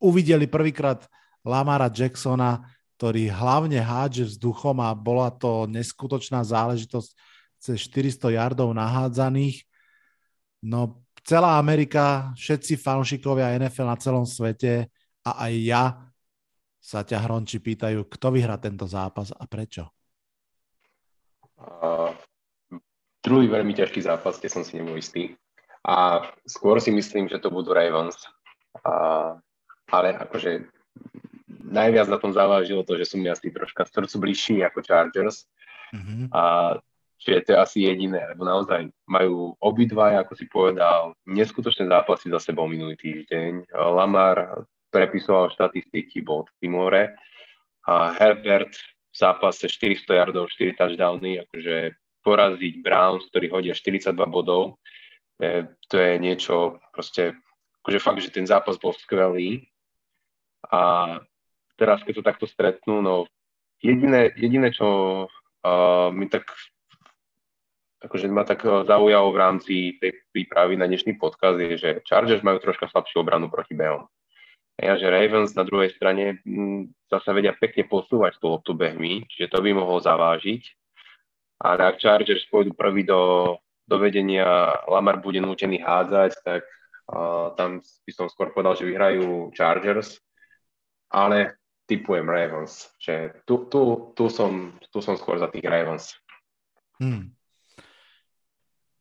[0.00, 1.04] uvideli prvýkrát
[1.42, 2.60] Lamara Jacksona,
[3.00, 7.10] ktorý hlavne hádže vzduchom a bola to neskutočná záležitosť
[7.58, 9.66] cez 400 yardov nahádzaných.
[10.62, 14.90] No celá Amerika, všetci fanúšikovia NFL na celom svete
[15.26, 15.84] a aj ja
[16.82, 19.86] sa ťa Hronči pýtajú, kto vyhrá tento zápas a prečo?
[21.54, 22.10] Uh,
[23.22, 25.38] druhý veľmi ťažký zápas, kde som si nebol istý.
[25.86, 28.18] A skôr si myslím, že to budú Ravens.
[28.82, 29.38] Uh,
[29.94, 30.66] ale akože
[31.62, 35.46] najviac na tom závažilo to, že som mi asi troška srdcu bližší ako Chargers.
[35.94, 36.34] Mm-hmm.
[36.34, 36.74] A
[37.22, 42.42] čiže to je asi jediné, lebo naozaj majú obidva, ako si povedal, neskutočné zápasy za
[42.42, 43.70] sebou minulý týždeň.
[43.70, 47.04] Lamar prepisoval štatistiky, bol v Timore
[47.88, 54.78] a Herbert v zápase 400 yardov, 4 touchdowny, akože poraziť Browns, ktorí hodia 42 bodov,
[55.90, 57.34] to je niečo proste,
[57.82, 59.66] akože fakt, že ten zápas bol skvelý
[60.70, 61.18] a
[61.74, 63.26] teraz, keď to takto stretnú, no
[63.82, 64.86] jediné, jediné čo
[65.26, 66.46] uh, mi tak
[68.02, 72.58] akože ma tak zaujalo v rámci tej prípravy na dnešný podcast je, že Chargers majú
[72.58, 74.10] troška slabšiu obranu proti Behom.
[74.80, 76.40] Ja, že Ravens na druhej strane
[77.12, 80.62] zase mm, vedia pekne posúvať tú loptu behmi, čiže to by mohol zavážiť.
[81.62, 83.54] Ale ak Chargers pôjdu prvý do,
[83.86, 86.66] do vedenia, Lamar bude nútený hádzať, tak
[87.12, 90.18] uh, tam by som skôr povedal, že vyhrajú Chargers.
[91.12, 92.90] Ale typujem Ravens.
[92.98, 93.80] Že tu, tu,
[94.16, 96.16] tu, som, tu som skôr za tých Ravens.
[96.98, 97.30] Hmm.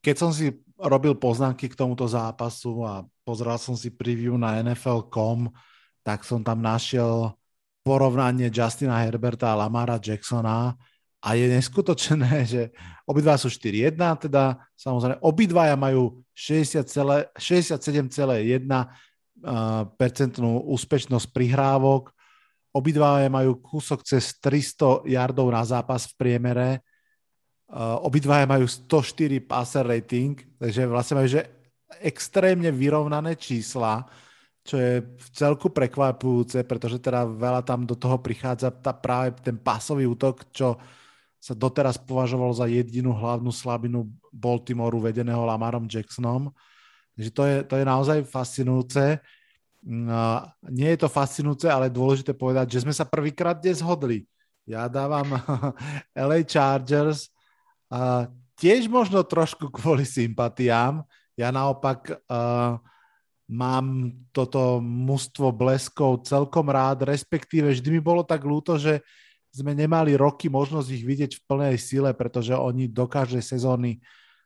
[0.06, 5.54] Keď som si robil poznámky k tomuto zápasu a pozrel som si preview na NFL.com,
[6.02, 7.38] tak som tam našiel
[7.86, 10.74] porovnanie Justina Herberta a Lamara Jacksona.
[11.22, 12.62] A je neskutočné, že
[13.06, 13.94] obidva sú 4-1,
[14.26, 17.38] teda samozrejme obidvaja majú 67,1
[19.98, 22.14] percentnú úspešnosť prihrávok,
[22.74, 26.70] obidvaja majú kúsok cez 300 yardov na zápas v priemere,
[27.80, 31.42] obidvaja majú 104 passer rating, takže vlastne majú že
[32.04, 34.04] extrémne vyrovnané čísla,
[34.62, 39.58] čo je v celku prekvapujúce, pretože teda veľa tam do toho prichádza tá práve ten
[39.58, 40.78] pásový útok, čo
[41.42, 46.54] sa doteraz považoval za jedinú hlavnú slabinu Baltimoru vedeného Lamarom Jacksonom.
[47.18, 49.18] Takže to je, to je naozaj fascinujúce.
[49.82, 54.30] No, nie je to fascinujúce, ale je dôležité povedať, že sme sa prvýkrát dnes zhodli.
[54.70, 55.26] Ja dávam
[56.14, 57.34] LA Chargers
[57.92, 61.04] a tiež možno trošku kvôli sympatiám.
[61.36, 62.80] Ja naopak uh,
[63.52, 69.04] mám toto mužstvo bleskov celkom rád, respektíve vždy mi bolo tak ľúto, že
[69.52, 74.00] sme nemali roky možnosť ich vidieť v plnej sile, pretože oni do každej sezóny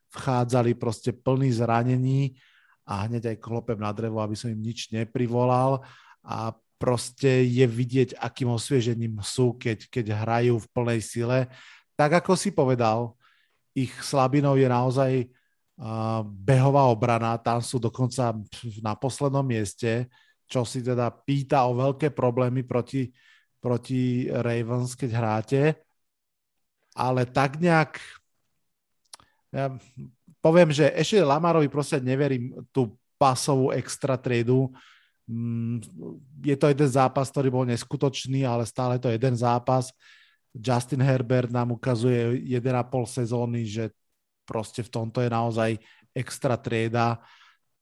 [0.10, 2.34] vchádzali proste plný zranení
[2.90, 5.86] a hneď aj klopem na drevo, aby som im nič neprivolal
[6.26, 11.40] a proste je vidieť, akým osviežením sú, keď, keď hrajú v plnej sile.
[11.94, 13.14] Tak ako si povedal,
[13.76, 15.12] ich slabinou je naozaj
[16.24, 18.32] behová obrana, tam sú dokonca
[18.80, 20.08] na poslednom mieste,
[20.48, 23.12] čo si teda pýta o veľké problémy proti
[23.66, 25.62] proti Ravens, keď hráte,
[26.94, 27.98] ale tak nejak
[29.50, 29.74] ja
[30.38, 34.70] poviem, že ešte Lamarovi proste neverím tú pasovú extra tradu.
[35.26, 35.82] Mm,
[36.46, 39.90] je to jeden zápas, ktorý bol neskutočný, ale stále to jeden zápas.
[40.56, 42.63] Justin Herbert nám ukazuje 1,5
[43.06, 43.91] sezóny, že
[44.48, 45.72] proste v tomto je naozaj
[46.15, 47.20] extra trieda,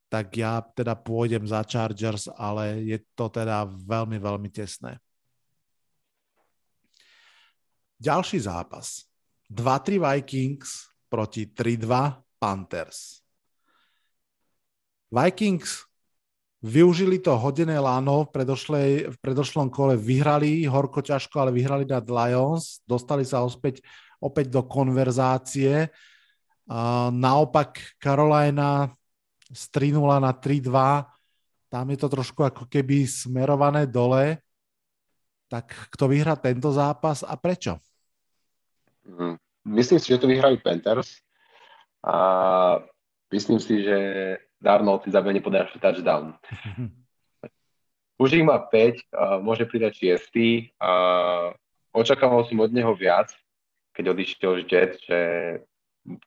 [0.10, 4.98] tak ja teda pôjdem za Chargers, ale je to teda veľmi, veľmi tesné.
[8.02, 9.06] Ďalší zápas.
[9.54, 13.22] 2-3 Vikings proti 3-2 Panthers.
[15.14, 15.86] Vikings
[16.64, 18.32] využili to hodené láno v,
[19.12, 23.84] v predošlom kole, vyhrali horko ťažko, ale vyhrali nad Lions, dostali sa opäť,
[24.24, 25.92] opäť do konverzácie.
[27.12, 28.88] naopak Carolina
[29.52, 31.04] z 3 na 3-2,
[31.68, 34.40] tam je to trošku ako keby smerované dole.
[35.52, 37.78] Tak kto vyhrá tento zápas a prečo?
[39.04, 39.36] Mm.
[39.64, 41.24] Myslím si, že to vyhrajú Panthers
[42.04, 42.16] a
[43.32, 44.00] myslím si, že
[44.64, 46.40] Darnold si zabene podľa touchdown.
[48.24, 50.92] Už ich má 5, môže pridať 6 a
[51.92, 53.36] očakával som od neho viac,
[53.92, 55.20] keď odišiel z Jet, že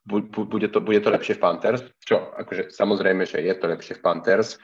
[0.04, 4.04] bude to, bude to lepšie v Panthers, čo akože samozrejme, že je to lepšie v
[4.04, 4.56] Panthers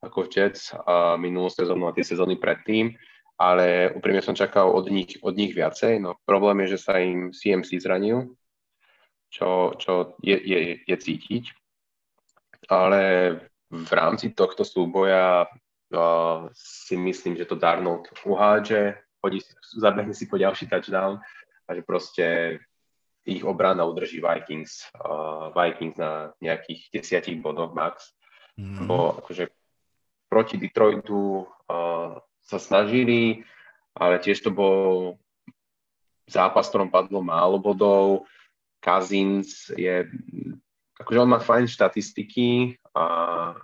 [0.00, 2.96] ako v Jets a minulú sezónu a tie sezóny predtým,
[3.36, 6.00] ale úprimne som čakal od nich, od nich viacej.
[6.00, 8.32] No problém je, že sa im CMC zranil,
[9.28, 11.44] čo, čo je, je, je cítiť.
[12.70, 13.02] Ale
[13.70, 19.42] v rámci tohto súboja uh, si myslím, že to Darnold uhádže, chodí,
[19.74, 21.18] zabehne si po ďalší touchdown
[21.66, 22.26] a že proste
[23.26, 28.14] ich obrana udrží Vikings, uh, Vikings na nejakých desiatich bodoch max.
[28.56, 28.86] Mm.
[28.86, 29.50] Bo akože
[30.30, 33.42] proti Detroitu uh, sa snažili,
[33.98, 35.18] ale tiež to bol
[36.30, 38.30] zápas, ktorom padlo málo bodov.
[38.80, 40.08] Kazins je,
[41.00, 43.04] akože on má fajn štatistiky a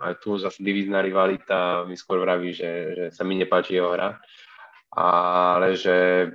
[0.09, 4.17] aj tu zase divízna rivalita mi skôr vraví, že, že sa mi nepáči jeho hra,
[4.97, 6.27] ale že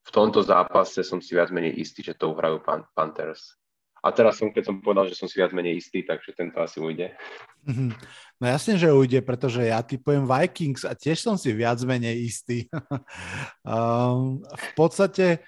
[0.00, 3.54] v tomto zápase som si viac menej istý, že to uhrajú Pan- Panthers.
[4.00, 6.80] A teraz som, keď som povedal, že som si viac menej istý, takže tento asi
[6.80, 7.12] ujde.
[7.68, 7.90] Mm-hmm.
[8.40, 12.64] No jasne, že ujde, pretože ja typujem Vikings a tiež som si viac menej istý.
[13.60, 15.44] um, v podstate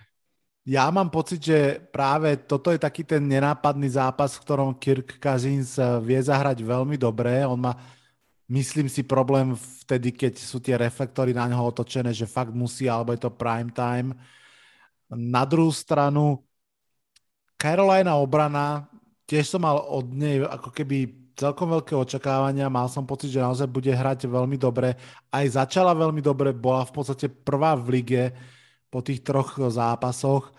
[0.62, 5.74] ja mám pocit, že práve toto je taký ten nenápadný zápas, v ktorom Kirk Cousins
[5.78, 7.42] eh, vie zahrať veľmi dobre.
[7.42, 7.74] On má,
[8.46, 13.10] myslím si, problém vtedy, keď sú tie reflektory na neho otočené, že fakt musí, alebo
[13.10, 14.14] je to prime time.
[15.10, 16.40] Na druhú stranu,
[17.58, 18.86] Carolina obrana,
[19.26, 23.66] tiež som mal od nej ako keby celkom veľké očakávania, mal som pocit, že naozaj
[23.66, 24.94] bude hrať veľmi dobre.
[25.26, 28.22] Aj začala veľmi dobre, bola v podstate prvá v lige
[28.92, 30.52] po tých troch zápasoch,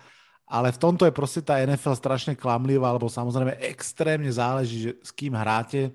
[0.44, 5.14] ale v tomto je proste tá NFL strašne klamlivá, lebo samozrejme extrémne záleží, že s
[5.14, 5.94] kým hráte.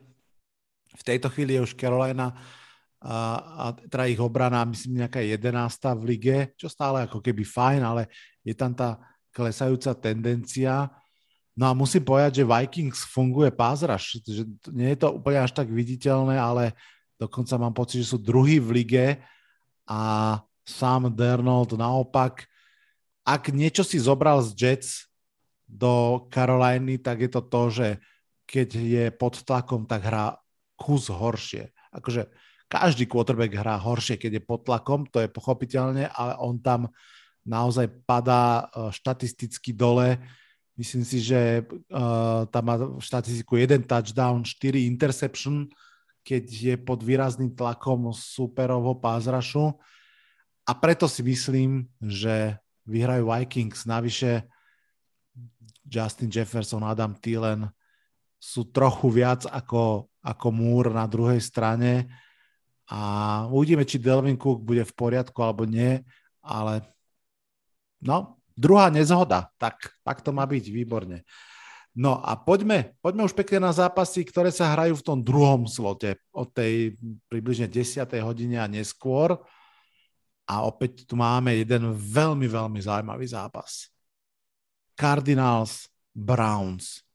[0.95, 2.33] V tejto chvíli je už Carolina
[3.03, 5.99] a, a teda ich obrana, myslím, nejaká 11.
[5.99, 8.07] v lige, čo stále ako keby fajn, ale
[8.41, 8.97] je tam tá
[9.29, 10.89] klesajúca tendencia.
[11.53, 13.51] No a musím povedať, že Vikings funguje
[13.85, 16.73] rush, že nie je to úplne až tak viditeľné, ale
[17.19, 19.07] dokonca mám pocit, že sú druhý v lige
[19.85, 20.39] a
[20.69, 22.45] Sam Dernold naopak,
[23.25, 25.09] ak niečo si zobral z Jets
[25.65, 27.87] do Caroliny, tak je to to, že
[28.45, 30.37] keď je pod tlakom, tak hrá
[30.77, 31.69] kus horšie.
[31.93, 32.29] Akože
[32.69, 36.89] každý quarterback hrá horšie, keď je pod tlakom, to je pochopiteľne, ale on tam
[37.45, 40.21] naozaj padá e, štatisticky dole
[40.79, 45.67] Myslím si, že uh, tam má štatistiku jeden touchdown, 4 interception,
[46.23, 49.75] keď je pod výrazným tlakom superovho pázrašu.
[50.69, 53.89] A preto si myslím, že vyhrajú Vikings.
[53.89, 54.45] Navyše
[55.89, 57.65] Justin Jefferson, Adam Thielen
[58.37, 62.05] sú trochu viac ako, ako Moore na druhej strane
[62.85, 63.01] a
[63.49, 66.05] uvidíme, či Delvin Cook bude v poriadku alebo nie,
[66.45, 66.85] ale
[68.05, 71.25] no, druhá nezhoda, tak, tak to má byť, výborne.
[71.97, 76.21] No a poďme, poďme už pekne na zápasy, ktoré sa hrajú v tom druhom slote
[76.29, 76.93] od tej
[77.27, 78.05] približne 10.
[78.21, 79.35] hodine a neskôr.
[80.49, 83.93] A opäť tu máme jeden veľmi, veľmi zaujímavý zápas.
[84.97, 87.05] Cardinals Browns.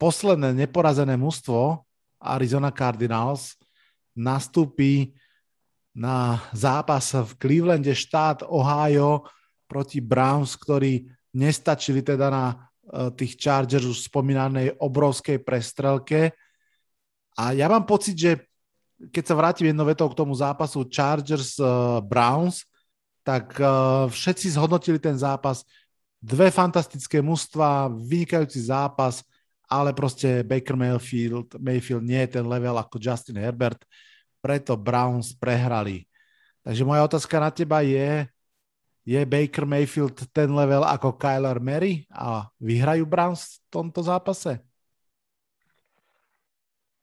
[0.00, 1.84] Posledné neporazené mužstvo
[2.16, 3.60] Arizona Cardinals
[4.16, 5.12] nastúpi
[5.92, 9.28] na zápas v Clevelande štát Ohio
[9.68, 11.04] proti Browns, ktorí
[11.36, 16.32] nestačili teda na Eh, tých Chargers už spomínanej obrovskej prestrelke.
[17.36, 18.32] A ja mám pocit, že
[19.12, 22.66] keď sa vrátim jednou vetou k tomu zápasu Chargers uh, Browns,
[23.28, 25.60] tak uh, všetci zhodnotili ten zápas.
[26.16, 29.20] Dve fantastické mužstva, vynikajúci zápas,
[29.68, 33.84] ale proste Baker Mayfield, Mayfield nie je ten level ako Justin Herbert,
[34.40, 36.08] preto Browns prehrali.
[36.64, 38.24] Takže moja otázka na teba je,
[39.04, 44.56] je Baker Mayfield ten level ako Kyler Mary a vyhrajú Browns v tomto zápase?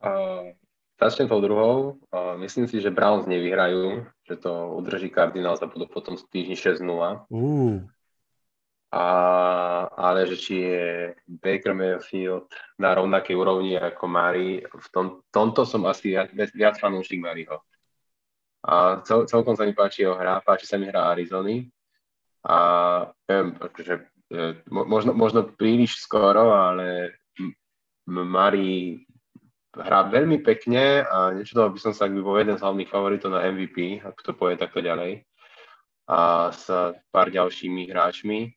[0.01, 0.57] Uh,
[0.99, 1.99] začnem tou druhou.
[2.11, 7.27] Uh, myslím si, že Browns nevyhrajú, že to udrží Cardinals a budú potom týždni 6-0.
[7.29, 7.83] Uh.
[8.95, 9.05] A,
[9.91, 10.85] ale že či je
[11.27, 12.47] Baker Mayfield
[12.79, 17.59] na rovnakej úrovni ako Mary, v tom, tomto som asi viac, viac fanúšik Maryho.
[18.65, 21.67] A cel, celkom sa mi páči jeho hra, páči sa mi hra Arizony
[22.45, 22.57] a
[23.29, 23.93] neviem, akože,
[24.31, 27.19] e, možno, možno príliš skoro, ale
[28.05, 29.04] Mari
[29.75, 33.29] hrá veľmi pekne a nečudoval by som sa, ak by bol jeden z hlavných favoritov
[33.31, 35.23] na MVP, ak to povie takto ďalej.
[36.05, 36.69] A s
[37.09, 38.53] pár ďalšími hráčmi.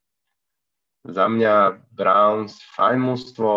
[1.07, 3.51] Za mňa Browns, fajn mústvo,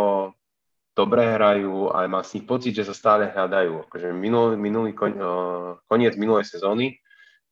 [0.96, 3.90] dobre hrajú, ale mám s nich pocit, že sa stále hľadajú.
[3.90, 5.12] Akože minulý, minulý kon,
[5.90, 7.02] koniec minulej sezóny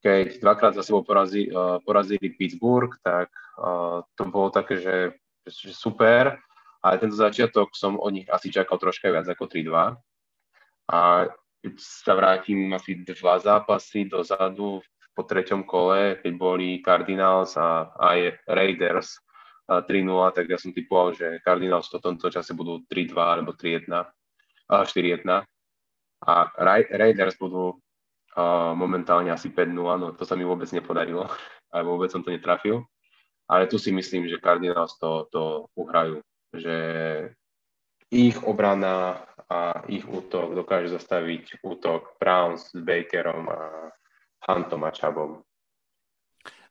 [0.00, 1.52] keď dvakrát za sebou porazili,
[1.84, 3.28] porazili Pittsburgh, tak
[4.16, 4.96] to bolo také, že,
[5.44, 6.40] že super,
[6.80, 9.96] ale tento začiatok som od nich asi čakal troška viac ako 3-2.
[10.90, 11.28] A
[11.60, 14.80] keď sa vrátim asi dva zápasy dozadu
[15.12, 19.20] po treťom kole, keď boli Cardinals a aj Raiders
[19.68, 19.84] 3-0,
[20.34, 23.86] tak ja som typoval, že Cardinals v tomto čase budú 3-2 alebo 3-1,
[24.66, 25.44] 4-1
[26.26, 26.32] a
[26.96, 27.76] Raiders budú
[28.74, 31.28] momentálne asi 5-0, no to sa mi vôbec nepodarilo,
[31.76, 32.88] aj vôbec som to netrafil.
[33.50, 36.22] Ale tu si myslím, že Cardinals to, to uhrajú,
[38.10, 43.90] ich obrana a ich útok dokáže zastaviť útok Browns s Bakerom a
[44.46, 45.42] Huntom a Chubbom.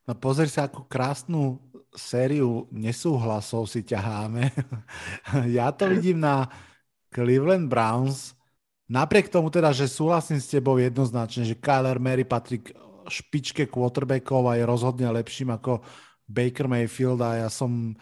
[0.07, 1.59] No pozri sa, akú krásnu
[1.91, 4.51] sériu nesúhlasov si ťaháme.
[5.57, 6.47] ja to vidím na
[7.11, 8.39] Cleveland Browns,
[8.89, 12.73] Napriek tomu teda, že súhlasím s tebou jednoznačne, že Kyler Mary patrí k
[13.05, 15.85] špičke quarterbackov a je rozhodne lepším ako
[16.25, 17.93] Baker Mayfield a ja som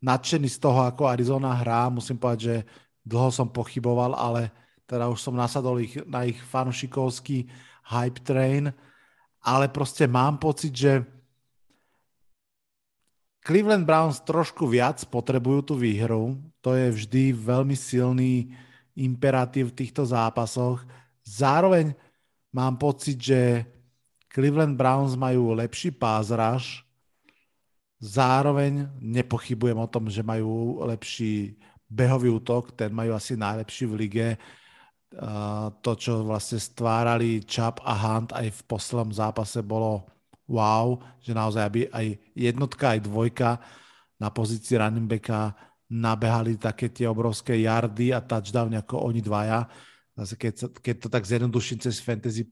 [0.00, 1.92] nadšený z toho, ako Arizona hrá.
[1.92, 2.56] Musím povedať, že
[3.04, 4.52] dlho som pochyboval, ale
[4.88, 7.46] teda už som nasadol ich, na ich fanušikovský
[7.94, 8.74] hype train,
[9.40, 10.92] ale proste mám pocit, že
[13.40, 16.36] Cleveland Browns trošku viac potrebujú tú výhru.
[16.60, 18.52] To je vždy veľmi silný
[18.92, 20.84] imperatív v týchto zápasoch.
[21.24, 21.96] Zároveň
[22.52, 23.64] mám pocit, že
[24.28, 26.84] Cleveland Browns majú lepší pázraž,
[28.00, 34.28] zároveň nepochybujem o tom, že majú lepší behový útok, ten majú asi najlepší v lige.
[35.82, 40.06] to, čo vlastne stvárali Chubb a Hunt aj v poslednom zápase bolo
[40.46, 43.58] wow, že naozaj aby aj jednotka, aj dvojka
[44.22, 45.54] na pozícii running backa
[45.90, 49.66] nabehali také tie obrovské yardy a touchdown ako oni dvaja.
[50.14, 52.46] Zase keď, keď to tak zjednoduším cez fantasy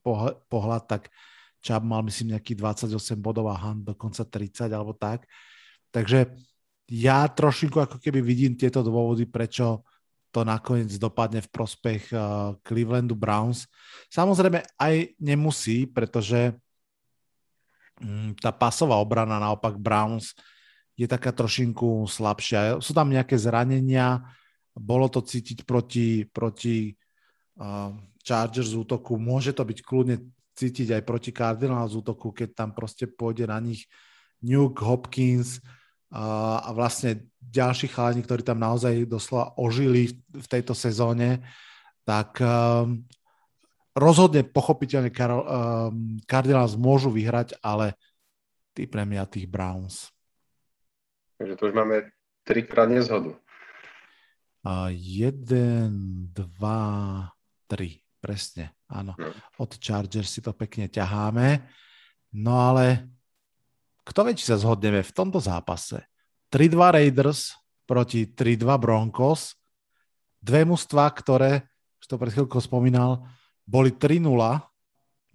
[0.50, 1.14] pohľad, tak
[1.58, 5.26] Chubb mal myslím nejaký 28 bodov a Hunt dokonca 30 alebo tak.
[5.90, 6.30] Takže
[6.88, 9.84] ja trošinku ako keby vidím tieto dôvody, prečo
[10.32, 13.64] to nakoniec dopadne v prospech uh, Clevelandu Browns.
[14.12, 16.52] Samozrejme aj nemusí, pretože
[18.00, 20.36] um, tá pasová obrana naopak Browns
[20.98, 22.80] je taká trošinku slabšia.
[22.84, 24.20] Sú tam nejaké zranenia,
[24.76, 26.92] bolo to cítiť proti, proti
[27.58, 30.16] uh, Chargers útoku, môže to byť kľudne
[30.58, 33.86] cítiť aj proti Cardinals útoku, keď tam proste pôjde na nich
[34.42, 35.62] Nuke, Hopkins
[36.10, 41.46] uh, a vlastne ďalší chalani, ktorí tam naozaj doslova ožili v tejto sezóne,
[42.02, 43.06] tak um,
[43.94, 45.48] rozhodne pochopiteľne Karol, um,
[46.26, 47.94] Cardinals môžu vyhrať, ale
[48.74, 50.10] ty pre mňa tých Browns.
[51.38, 52.10] Takže tu už máme
[52.42, 53.38] trikrát nezhodu.
[54.66, 57.30] A jeden, dva,
[57.70, 58.02] tri.
[58.18, 59.14] Presne, áno.
[59.14, 59.30] No.
[59.62, 61.62] Od Chargers si to pekne ťaháme.
[62.34, 63.06] No ale
[64.02, 66.02] kto vie, či sa zhodneme v tomto zápase?
[66.48, 67.54] 3-2 Raiders
[67.84, 69.54] proti 3-2 Broncos.
[70.40, 71.68] Dve mužstva, ktoré,
[72.00, 73.26] už to pred chvíľkou spomínal,
[73.68, 74.24] boli 3-0,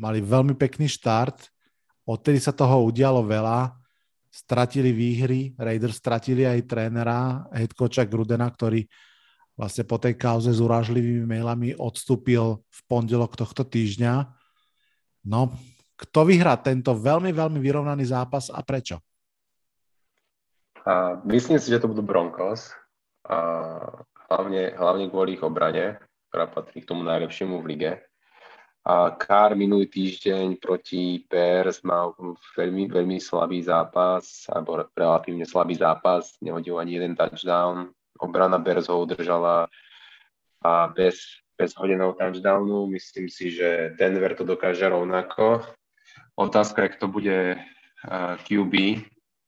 [0.02, 1.54] mali veľmi pekný štart,
[2.04, 3.78] odtedy sa toho udialo veľa,
[4.34, 8.82] stratili výhry, Raiders stratili aj trénera, head coacha Grudena, ktorý
[9.54, 14.30] vlastne po tej kauze s urážlivými mailami odstúpil v pondelok tohto týždňa.
[15.30, 15.54] No,
[15.94, 19.00] kto vyhrá tento veľmi, veľmi vyrovnaný zápas a prečo?
[20.84, 22.76] A myslím si, že to budú Broncos.
[23.24, 23.40] A
[24.28, 25.96] hlavne, hlavne kvôli ich obrane,
[26.28, 27.92] ktorá patrí k tomu najlepšiemu v lige.
[28.84, 32.12] A Kár minulý týždeň proti Bears mal
[32.60, 37.96] veľmi, veľmi slabý zápas, alebo relatívne slabý zápas, nehodil ani jeden touchdown.
[38.24, 39.68] Obrana Bears ho udržala
[40.64, 45.60] a bez, bez hodeného touchdownu myslím si, že Denver to dokáže rovnako.
[46.40, 48.74] Otázka je, kto bude uh, QB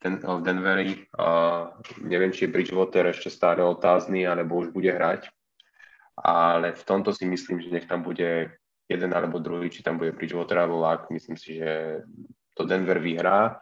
[0.04, 1.08] ten, v Denveri.
[1.16, 1.72] Uh,
[2.04, 5.32] neviem, či je Bridgewater ešte stále otázny, alebo už bude hrať.
[6.20, 8.54] Ale v tomto si myslím, že nech tam bude
[8.86, 12.04] jeden alebo druhý, či tam bude Bridgewater alebo Luck, myslím si, že
[12.54, 13.60] to Denver vyhrá,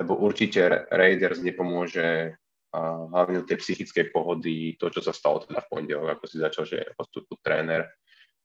[0.00, 2.34] lebo určite Raiders nepomôže
[2.74, 6.66] a hlavne tej psychickej pohody, to, čo sa stalo teda v pondelok, ako si začal,
[6.66, 7.86] že odstúpil tréner,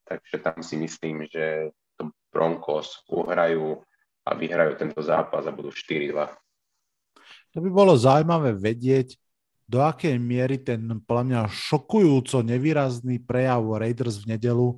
[0.06, 3.82] takže tam si myslím, že to Broncos uhrajú
[4.30, 6.30] a vyhrajú tento zápas a budú 4-2.
[7.58, 9.18] To by bolo zaujímavé vedieť,
[9.70, 14.78] do akej miery ten podľa mňa šokujúco nevýrazný prejav Raiders v nedelu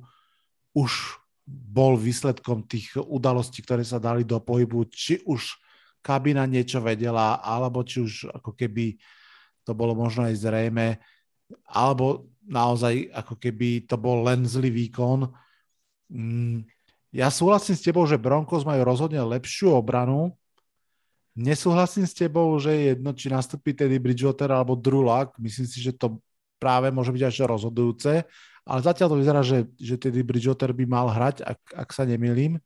[0.76, 1.16] už
[1.48, 5.56] bol výsledkom tých udalostí, ktoré sa dali do pohybu, či už
[6.04, 9.00] kabina niečo vedela, alebo či už ako keby
[9.62, 10.98] to bolo možno aj zrejme,
[11.68, 15.30] alebo naozaj ako keby to bol len zlý výkon.
[16.10, 16.66] Mm,
[17.14, 20.34] ja súhlasím s tebou, že Broncos majú rozhodne lepšiu obranu.
[21.32, 25.32] Nesúhlasím s tebou, že je jedno, či nastupí tedy Bridgewater alebo Drulak.
[25.40, 26.20] Myslím si, že to
[26.60, 28.26] práve môže byť až rozhodujúce
[28.62, 32.62] ale zatiaľ to vyzerá, že, že tedy Bridgewater by mal hrať, ak, ak sa nemýlim.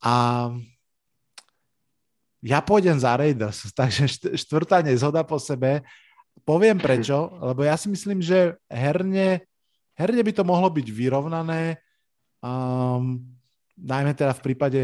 [0.00, 0.48] A
[2.44, 5.80] ja pôjdem za Raiders, takže štvrtá nezhoda po sebe.
[6.44, 9.40] Poviem prečo, lebo ja si myslím, že herne,
[9.96, 11.80] herne by to mohlo byť vyrovnané,
[12.44, 13.22] um,
[13.80, 14.80] najmä teda v prípade,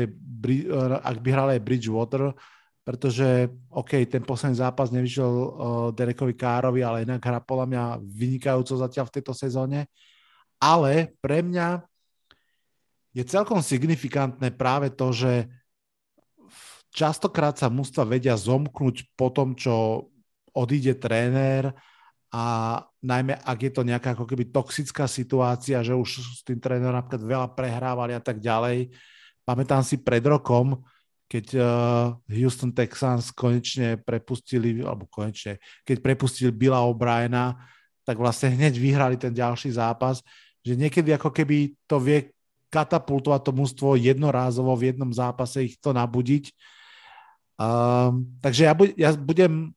[1.04, 2.32] ak by hral aj Bridgewater,
[2.80, 5.46] pretože OK, ten posledný zápas nevyšiel uh,
[5.92, 9.86] Derekovi Károvi, ale inak hra podľa mňa vynikajúco zatiaľ v tejto sezóne.
[10.56, 11.84] Ale pre mňa
[13.14, 15.50] je celkom signifikantné práve to, že
[16.91, 20.07] častokrát sa mústva vedia zomknúť po tom, čo
[20.51, 21.70] odíde tréner
[22.30, 26.95] a najmä ak je to nejaká ako keby toxická situácia, že už s tým trénerom
[26.95, 28.91] napríklad veľa prehrávali a tak ďalej.
[29.43, 30.78] Pamätám si pred rokom,
[31.30, 31.66] keď uh,
[32.26, 37.55] Houston Texans konečne prepustili, alebo konečne, keď prepustili Billa O'Briena,
[38.03, 40.22] tak vlastne hneď vyhrali ten ďalší zápas,
[40.66, 42.34] že niekedy ako keby to vie
[42.70, 46.51] katapultovať to mústvo jednorázovo v jednom zápase ich to nabudiť.
[47.61, 49.76] Um, takže ja, bu- ja budem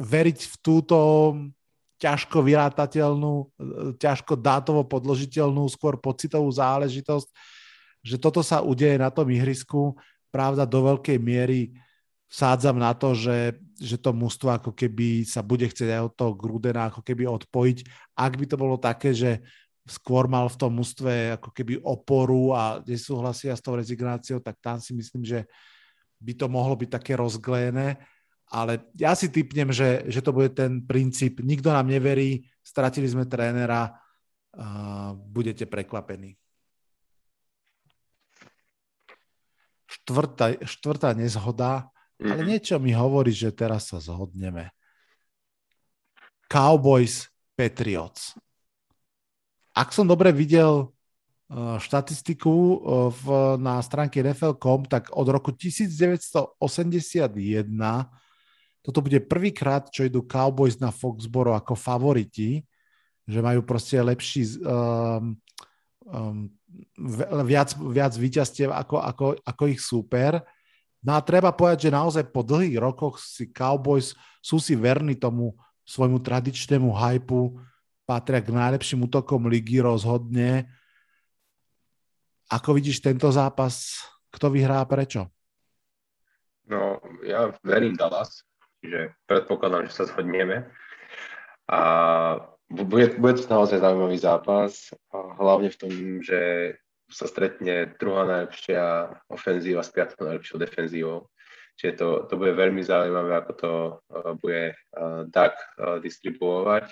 [0.00, 0.98] veriť v túto
[2.00, 3.52] ťažko vyrátateľnú,
[4.00, 7.28] ťažko dátovo podložiteľnú, skôr pocitovú záležitosť,
[8.00, 9.92] že toto sa udeje na tom ihrisku
[10.32, 11.76] pravda do veľkej miery
[12.30, 16.32] sádzam na to, že, že to mústvo ako keby sa bude chcieť aj od toho
[16.38, 17.78] Grudena ako keby odpojiť.
[18.14, 19.42] Ak by to bolo také, že
[19.82, 24.78] skôr mal v tom mústve ako keby oporu a nesúhlasia s tou rezignáciou, tak tam
[24.78, 25.42] si myslím, že
[26.20, 27.96] by to mohlo byť také rozgléné.
[28.50, 33.24] Ale ja si typnem, že, že to bude ten princíp, nikto nám neverí, stratili sme
[33.24, 33.94] trénera,
[34.58, 36.34] uh, budete prekvapení.
[39.90, 41.90] štvrtá, štvrtá nezhoda,
[42.20, 42.48] ale mhm.
[42.48, 44.70] niečo mi hovorí, že teraz sa zhodneme.
[46.50, 48.34] Cowboys Patriots.
[49.70, 50.90] Ak som dobre videl
[51.82, 53.24] štatistiku uh, v,
[53.58, 56.54] na stránke NFL.com, tak od roku 1981
[58.80, 62.64] toto bude prvýkrát, čo idú Cowboys na Foxboro ako favoriti,
[63.28, 65.36] že majú proste lepší um,
[66.08, 66.48] um,
[67.44, 70.40] viac, viac víťazstiev ako, ako, ako ich súper.
[71.04, 75.52] No a treba povedať, že naozaj po dlhých rokoch si Cowboys sú si verní tomu
[75.84, 77.60] svojmu tradičnému hypu,
[78.08, 80.66] patria k najlepším útokom ligy rozhodne.
[82.50, 84.02] Ako vidíš tento zápas?
[84.34, 85.30] Kto vyhrá a prečo?
[86.66, 88.46] No, ja verím Dallas.
[88.82, 90.70] čiže predpokladám, že sa zhodneme.
[91.70, 91.80] A
[92.70, 95.92] bude, bude to naozaj zaujímavý zápas, a hlavne v tom,
[96.22, 96.40] že
[97.10, 101.26] sa stretne druhá najlepšia ofenzíva s piatou najlepšou defenzívou.
[101.74, 103.72] Čiže to, to bude veľmi zaujímavé, ako to
[104.14, 106.86] uh, bude uh, DAC uh, distribuovať.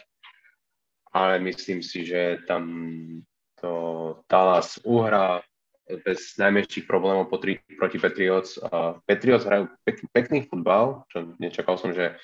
[1.14, 2.66] Ale myslím si, že tam
[3.62, 3.72] to
[4.26, 5.42] Dallas uhrá
[6.04, 8.60] bez najmenších problémov po proti Patriots.
[8.60, 12.16] Uh, Patriots hrajú pek, pekný futbal, čo nečakal som, že,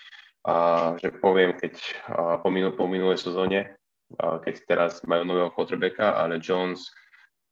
[0.45, 1.75] uh, že poviem, keď
[2.13, 3.73] uh, po, minul, po minulej sezóne,
[4.21, 6.93] uh, keď teraz majú nového quarterbacka, ale Jones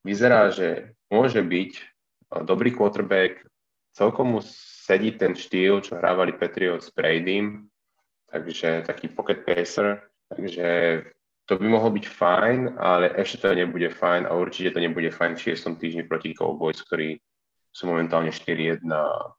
[0.04, 3.40] vyzerá, že môže byť uh, dobrý quarterback,
[3.96, 4.40] celkom mu
[4.84, 7.68] sedí ten štýl, čo hrávali Patriots s Bradym,
[8.28, 11.00] takže taký pocket pacer, takže
[11.46, 15.34] to by mohlo byť fajn, ale ešte to nebude fajn a určite to nebude fajn
[15.34, 15.80] v 6.
[15.80, 17.18] týždni proti Cowboys, ktorí
[17.72, 18.84] sú momentálne 4-1,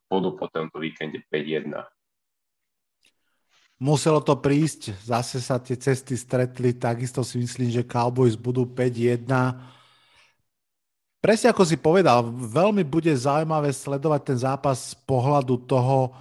[0.10, 1.70] budú po tomto víkende 5-1.
[3.84, 9.28] Muselo to prísť, zase sa tie cesty stretli, takisto si myslím, že Cowboys budú 5-1.
[11.24, 16.12] Presne ako si povedal, veľmi bude zaujímavé sledovať ten zápas z pohľadu toho,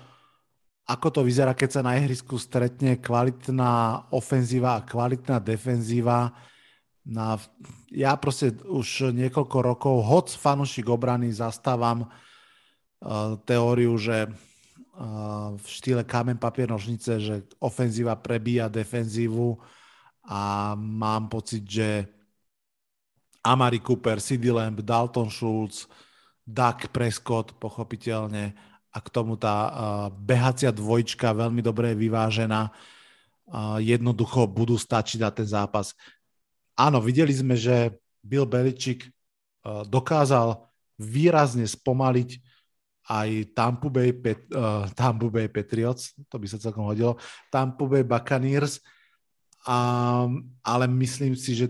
[0.82, 6.34] ako to vyzerá, keď sa na ihrisku stretne kvalitná ofenzíva a kvalitná defenzíva.
[7.06, 7.38] Na,
[7.90, 16.02] ja proste už niekoľko rokov, hoc fanúšik obrany, zastávam uh, teóriu, že uh, v štýle
[16.02, 19.58] kamen, papier, nožnice, že ofenzíva prebíja defenzívu
[20.26, 22.06] a mám pocit, že
[23.42, 25.90] Amari Cooper, CD Lamb, Dalton Schultz,
[26.46, 29.72] Doug Prescott, pochopiteľne, a k tomu tá uh,
[30.12, 32.68] behacia dvojčka veľmi dobre vyvážená.
[33.48, 35.96] Uh, jednoducho budú stačiť na ten zápas.
[36.76, 40.68] Áno, videli sme, že Bill Beličik uh, dokázal
[41.00, 42.30] výrazne spomaliť
[43.10, 47.18] aj Tampa Bay, Pet, uh, Tampa Bay Patriots, to by sa celkom hodilo,
[47.50, 48.78] Tampa Bay Buccaneers,
[49.66, 51.66] um, ale myslím si, že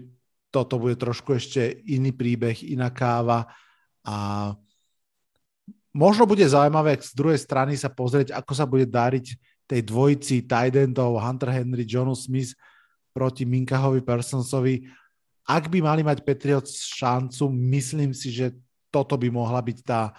[0.52, 3.48] toto bude trošku ešte iný príbeh, iná káva
[4.04, 4.16] a
[5.93, 9.36] Možno bude zaujímavé z druhej strany sa pozrieť, ako sa bude dariť
[9.68, 12.57] tej dvojici tight endov Hunter Henry, Jonu Smith
[13.12, 14.88] proti Minkahovi Personsovi.
[15.45, 18.57] Ak by mali mať Patriots šancu, myslím si, že
[18.88, 20.16] toto by mohla byť tá,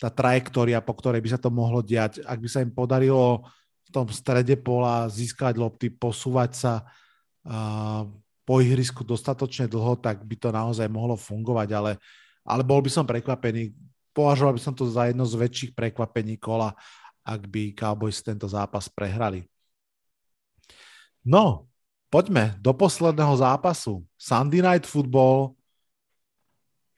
[0.00, 2.24] tá trajektória, po ktorej by sa to mohlo diať.
[2.24, 3.44] Ak by sa im podarilo
[3.84, 8.08] v tom strede pola získať lopty, posúvať sa uh,
[8.48, 11.92] po ihrisku dostatočne dlho, tak by to naozaj mohlo fungovať, ale,
[12.40, 13.74] ale bol by som prekvapený,
[14.12, 16.74] považoval by som to za jedno z väčších prekvapení kola,
[17.22, 19.46] ak by Cowboys tento zápas prehrali.
[21.20, 21.68] No,
[22.08, 24.02] poďme do posledného zápasu.
[24.16, 25.54] Sunday Night Football,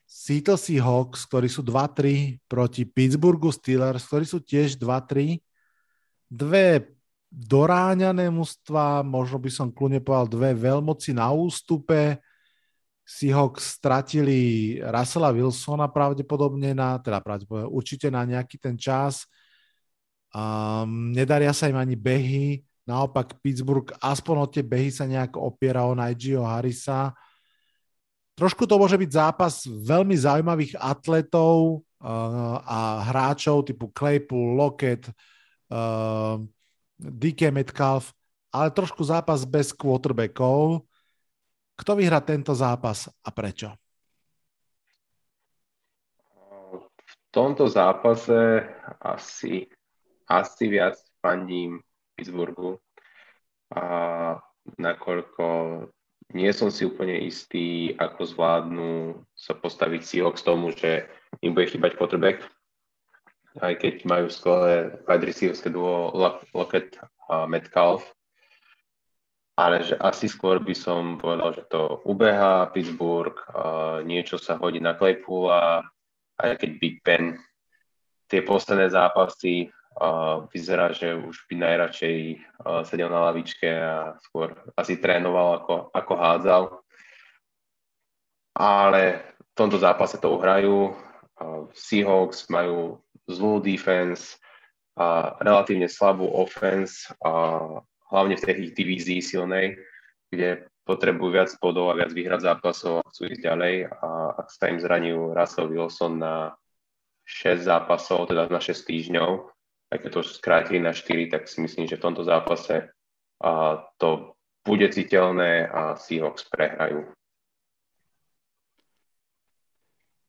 [0.06, 5.40] Seattle Seahawks, ktorí sú 2-3 proti Pittsburghu Steelers, ktorí sú tiež 2-3.
[6.28, 6.92] Dve
[7.32, 12.20] doráňané mužstva, možno by som kľudne povedal dve veľmoci na ústupe.
[13.12, 19.28] Seahawks stratili Russella Wilsona pravdepodobne na, teda pravdepodobne určite na nejaký ten čas.
[20.32, 25.84] Um, nedaria sa im ani behy, naopak Pittsburgh aspoň o tie behy sa nejak opiera
[25.84, 27.12] o Nigio Harrisa.
[28.32, 35.04] Trošku to môže byť zápas veľmi zaujímavých atletov uh, a hráčov typu Claypool, Lockett,
[35.68, 36.40] uh,
[36.96, 38.16] DK Metcalf,
[38.48, 40.88] ale trošku zápas bez quarterbackov
[41.82, 43.74] kto vyhrá tento zápas a prečo?
[47.02, 48.62] V tomto zápase
[49.02, 49.66] asi,
[50.30, 51.82] asi viac fandím
[52.14, 52.78] Pittsburghu
[53.74, 53.82] a
[54.78, 55.46] nakoľko
[56.32, 58.90] nie som si úplne istý, ako zvládnu
[59.34, 61.10] sa postaviť Seahawks tomu, že
[61.42, 62.46] im bude chýbať quarterback,
[63.60, 66.14] aj keď majú skvelé wide receiverské duo
[66.56, 66.96] Lockett
[67.28, 68.06] a Metcalf,
[69.52, 74.80] ale že asi skôr by som povedal, že to ubeha Pittsburgh, uh, niečo sa hodí
[74.80, 75.84] na Claypoola,
[76.40, 77.36] aj keď Big Ben
[78.32, 79.68] tie posledné zápasy
[80.00, 82.18] uh, vyzerá, že už by najradšej
[82.64, 86.62] uh, sedel na lavičke a skôr asi trénoval ako, ako hádzal.
[88.56, 90.96] Ale v tomto zápase to uhrajú.
[91.36, 94.40] Uh, Seahawks majú zlú defense,
[94.92, 97.32] a relatívne slabú offense a
[98.12, 99.80] hlavne v tej ich divízii silnej,
[100.28, 104.68] kde potrebujú viac bodov a viac vyhrať zápasov a chcú ísť ďalej a ak sa
[104.68, 106.52] im zranil Russell Wilson na
[107.24, 109.30] 6 zápasov, teda na 6 týždňov,
[109.94, 112.92] aj keď to skrátili na 4, tak si myslím, že v tomto zápase
[113.40, 117.08] a to bude citeľné a Seahawks prehrajú.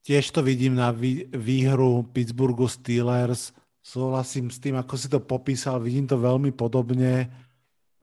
[0.03, 0.91] Tiež to vidím na
[1.31, 7.27] výhru Pittsburghu Steelers Súhlasím s tým, ako si to popísal, vidím to veľmi podobne.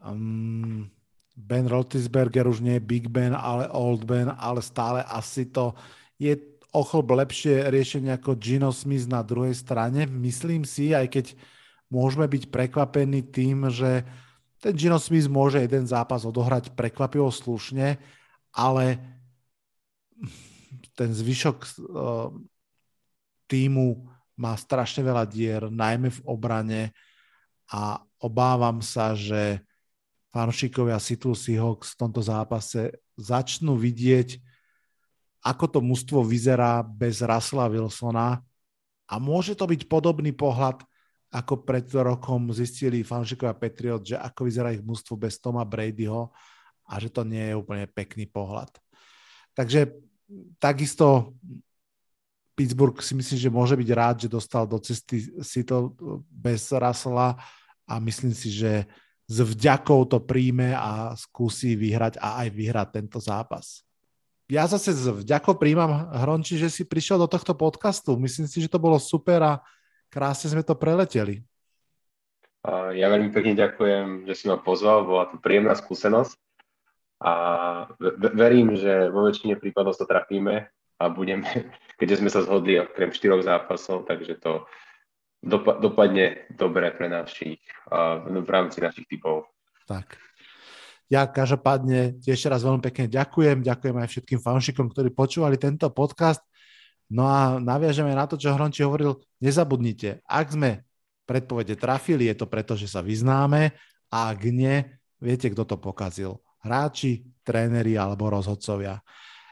[0.01, 0.88] Um,
[1.36, 5.72] ben Roethlisberger už nie je Big Ben, ale Old Ben, ale stále asi to
[6.20, 6.36] je
[6.70, 10.07] o lepšie riešenie ako Gino Smith na druhej strane.
[10.07, 11.26] Myslím si, aj keď
[11.90, 14.07] môžeme byť prekvapení tým, že
[14.62, 17.98] ten Gino Smith môže jeden zápas odohrať prekvapivo slušne,
[18.55, 18.84] ale
[20.94, 21.59] ten zvyšok
[23.51, 23.88] týmu
[24.38, 26.82] má strašne veľa dier, najmä v obrane
[27.72, 29.64] a obávam sa, že
[30.30, 34.38] fanúšikovia Seattle Seahawks v tomto zápase začnú vidieť,
[35.42, 38.38] ako to mužstvo vyzerá bez Russella Wilsona
[39.10, 40.86] a môže to byť podobný pohľad,
[41.30, 46.34] ako pred rokom zistili fanúšikovia Patriot, že ako vyzerá ich mužstvo bez Toma Bradyho
[46.86, 48.70] a že to nie je úplne pekný pohľad.
[49.54, 49.94] Takže
[50.58, 51.34] takisto
[52.54, 55.32] Pittsburgh si myslím, že môže byť rád, že dostal do cesty
[55.64, 55.94] to
[56.28, 57.38] bez Russella
[57.88, 58.84] a myslím si, že
[59.30, 63.86] s vďakou to príjme a skúsi vyhrať a aj vyhrať tento zápas.
[64.50, 68.18] Ja zase s vďakou príjmam, Hronči, že si prišiel do tohto podcastu.
[68.18, 69.52] Myslím si, že to bolo super a
[70.10, 71.46] krásne sme to preleteli.
[72.66, 76.34] Ja veľmi pekne ďakujem, že si ma pozval, bola to príjemná skúsenosť
[77.22, 77.32] a
[78.34, 80.66] verím, že vo väčšine prípadov to trafíme
[80.98, 81.46] a budeme,
[82.02, 84.66] keďže sme sa zhodli okrem štyroch zápasov, takže to
[85.41, 87.61] dopadne dobre pre našich,
[88.28, 89.49] v rámci našich typov.
[89.88, 90.20] Tak.
[91.11, 93.66] Ja každopádne ešte raz veľmi pekne ďakujem.
[93.66, 96.38] Ďakujem aj všetkým fanšikom, ktorí počúvali tento podcast.
[97.11, 99.18] No a naviažeme na to, čo Hronči hovoril.
[99.43, 100.86] Nezabudnite, ak sme
[101.26, 103.74] predpovede trafili, je to preto, že sa vyznáme
[104.14, 104.86] a ak nie,
[105.18, 106.38] viete, kto to pokazil.
[106.62, 109.03] Hráči, tréneri alebo rozhodcovia.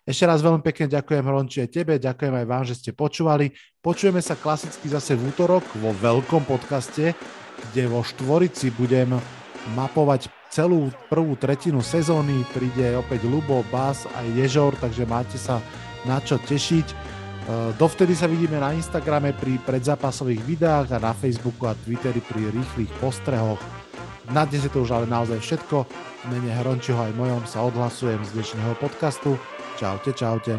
[0.08, 3.52] Ešte raz veľmi pekne ďakujem Ronči aj tebe, ďakujem aj vám, že ste počúvali.
[3.84, 7.12] Počujeme sa klasicky zase v útorok vo veľkom podcaste,
[7.68, 9.12] kde vo Štvorici budem
[9.76, 12.40] mapovať celú prvú tretinu sezóny.
[12.56, 15.60] Príde opäť Lubo, Bas aj Ježor, takže máte sa
[16.08, 16.86] na čo tešiť.
[16.88, 16.96] E,
[17.76, 22.88] dovtedy sa vidíme na Instagrame pri predzápasových videách a na Facebooku a Twitteri pri rýchlych
[22.96, 23.60] postrehoch.
[24.32, 25.84] Na dnes je to už ale naozaj všetko.
[25.84, 29.36] V mene Hrončiho aj mojom sa odhlasujem z dnešného podcastu.
[29.78, 30.58] 找着找着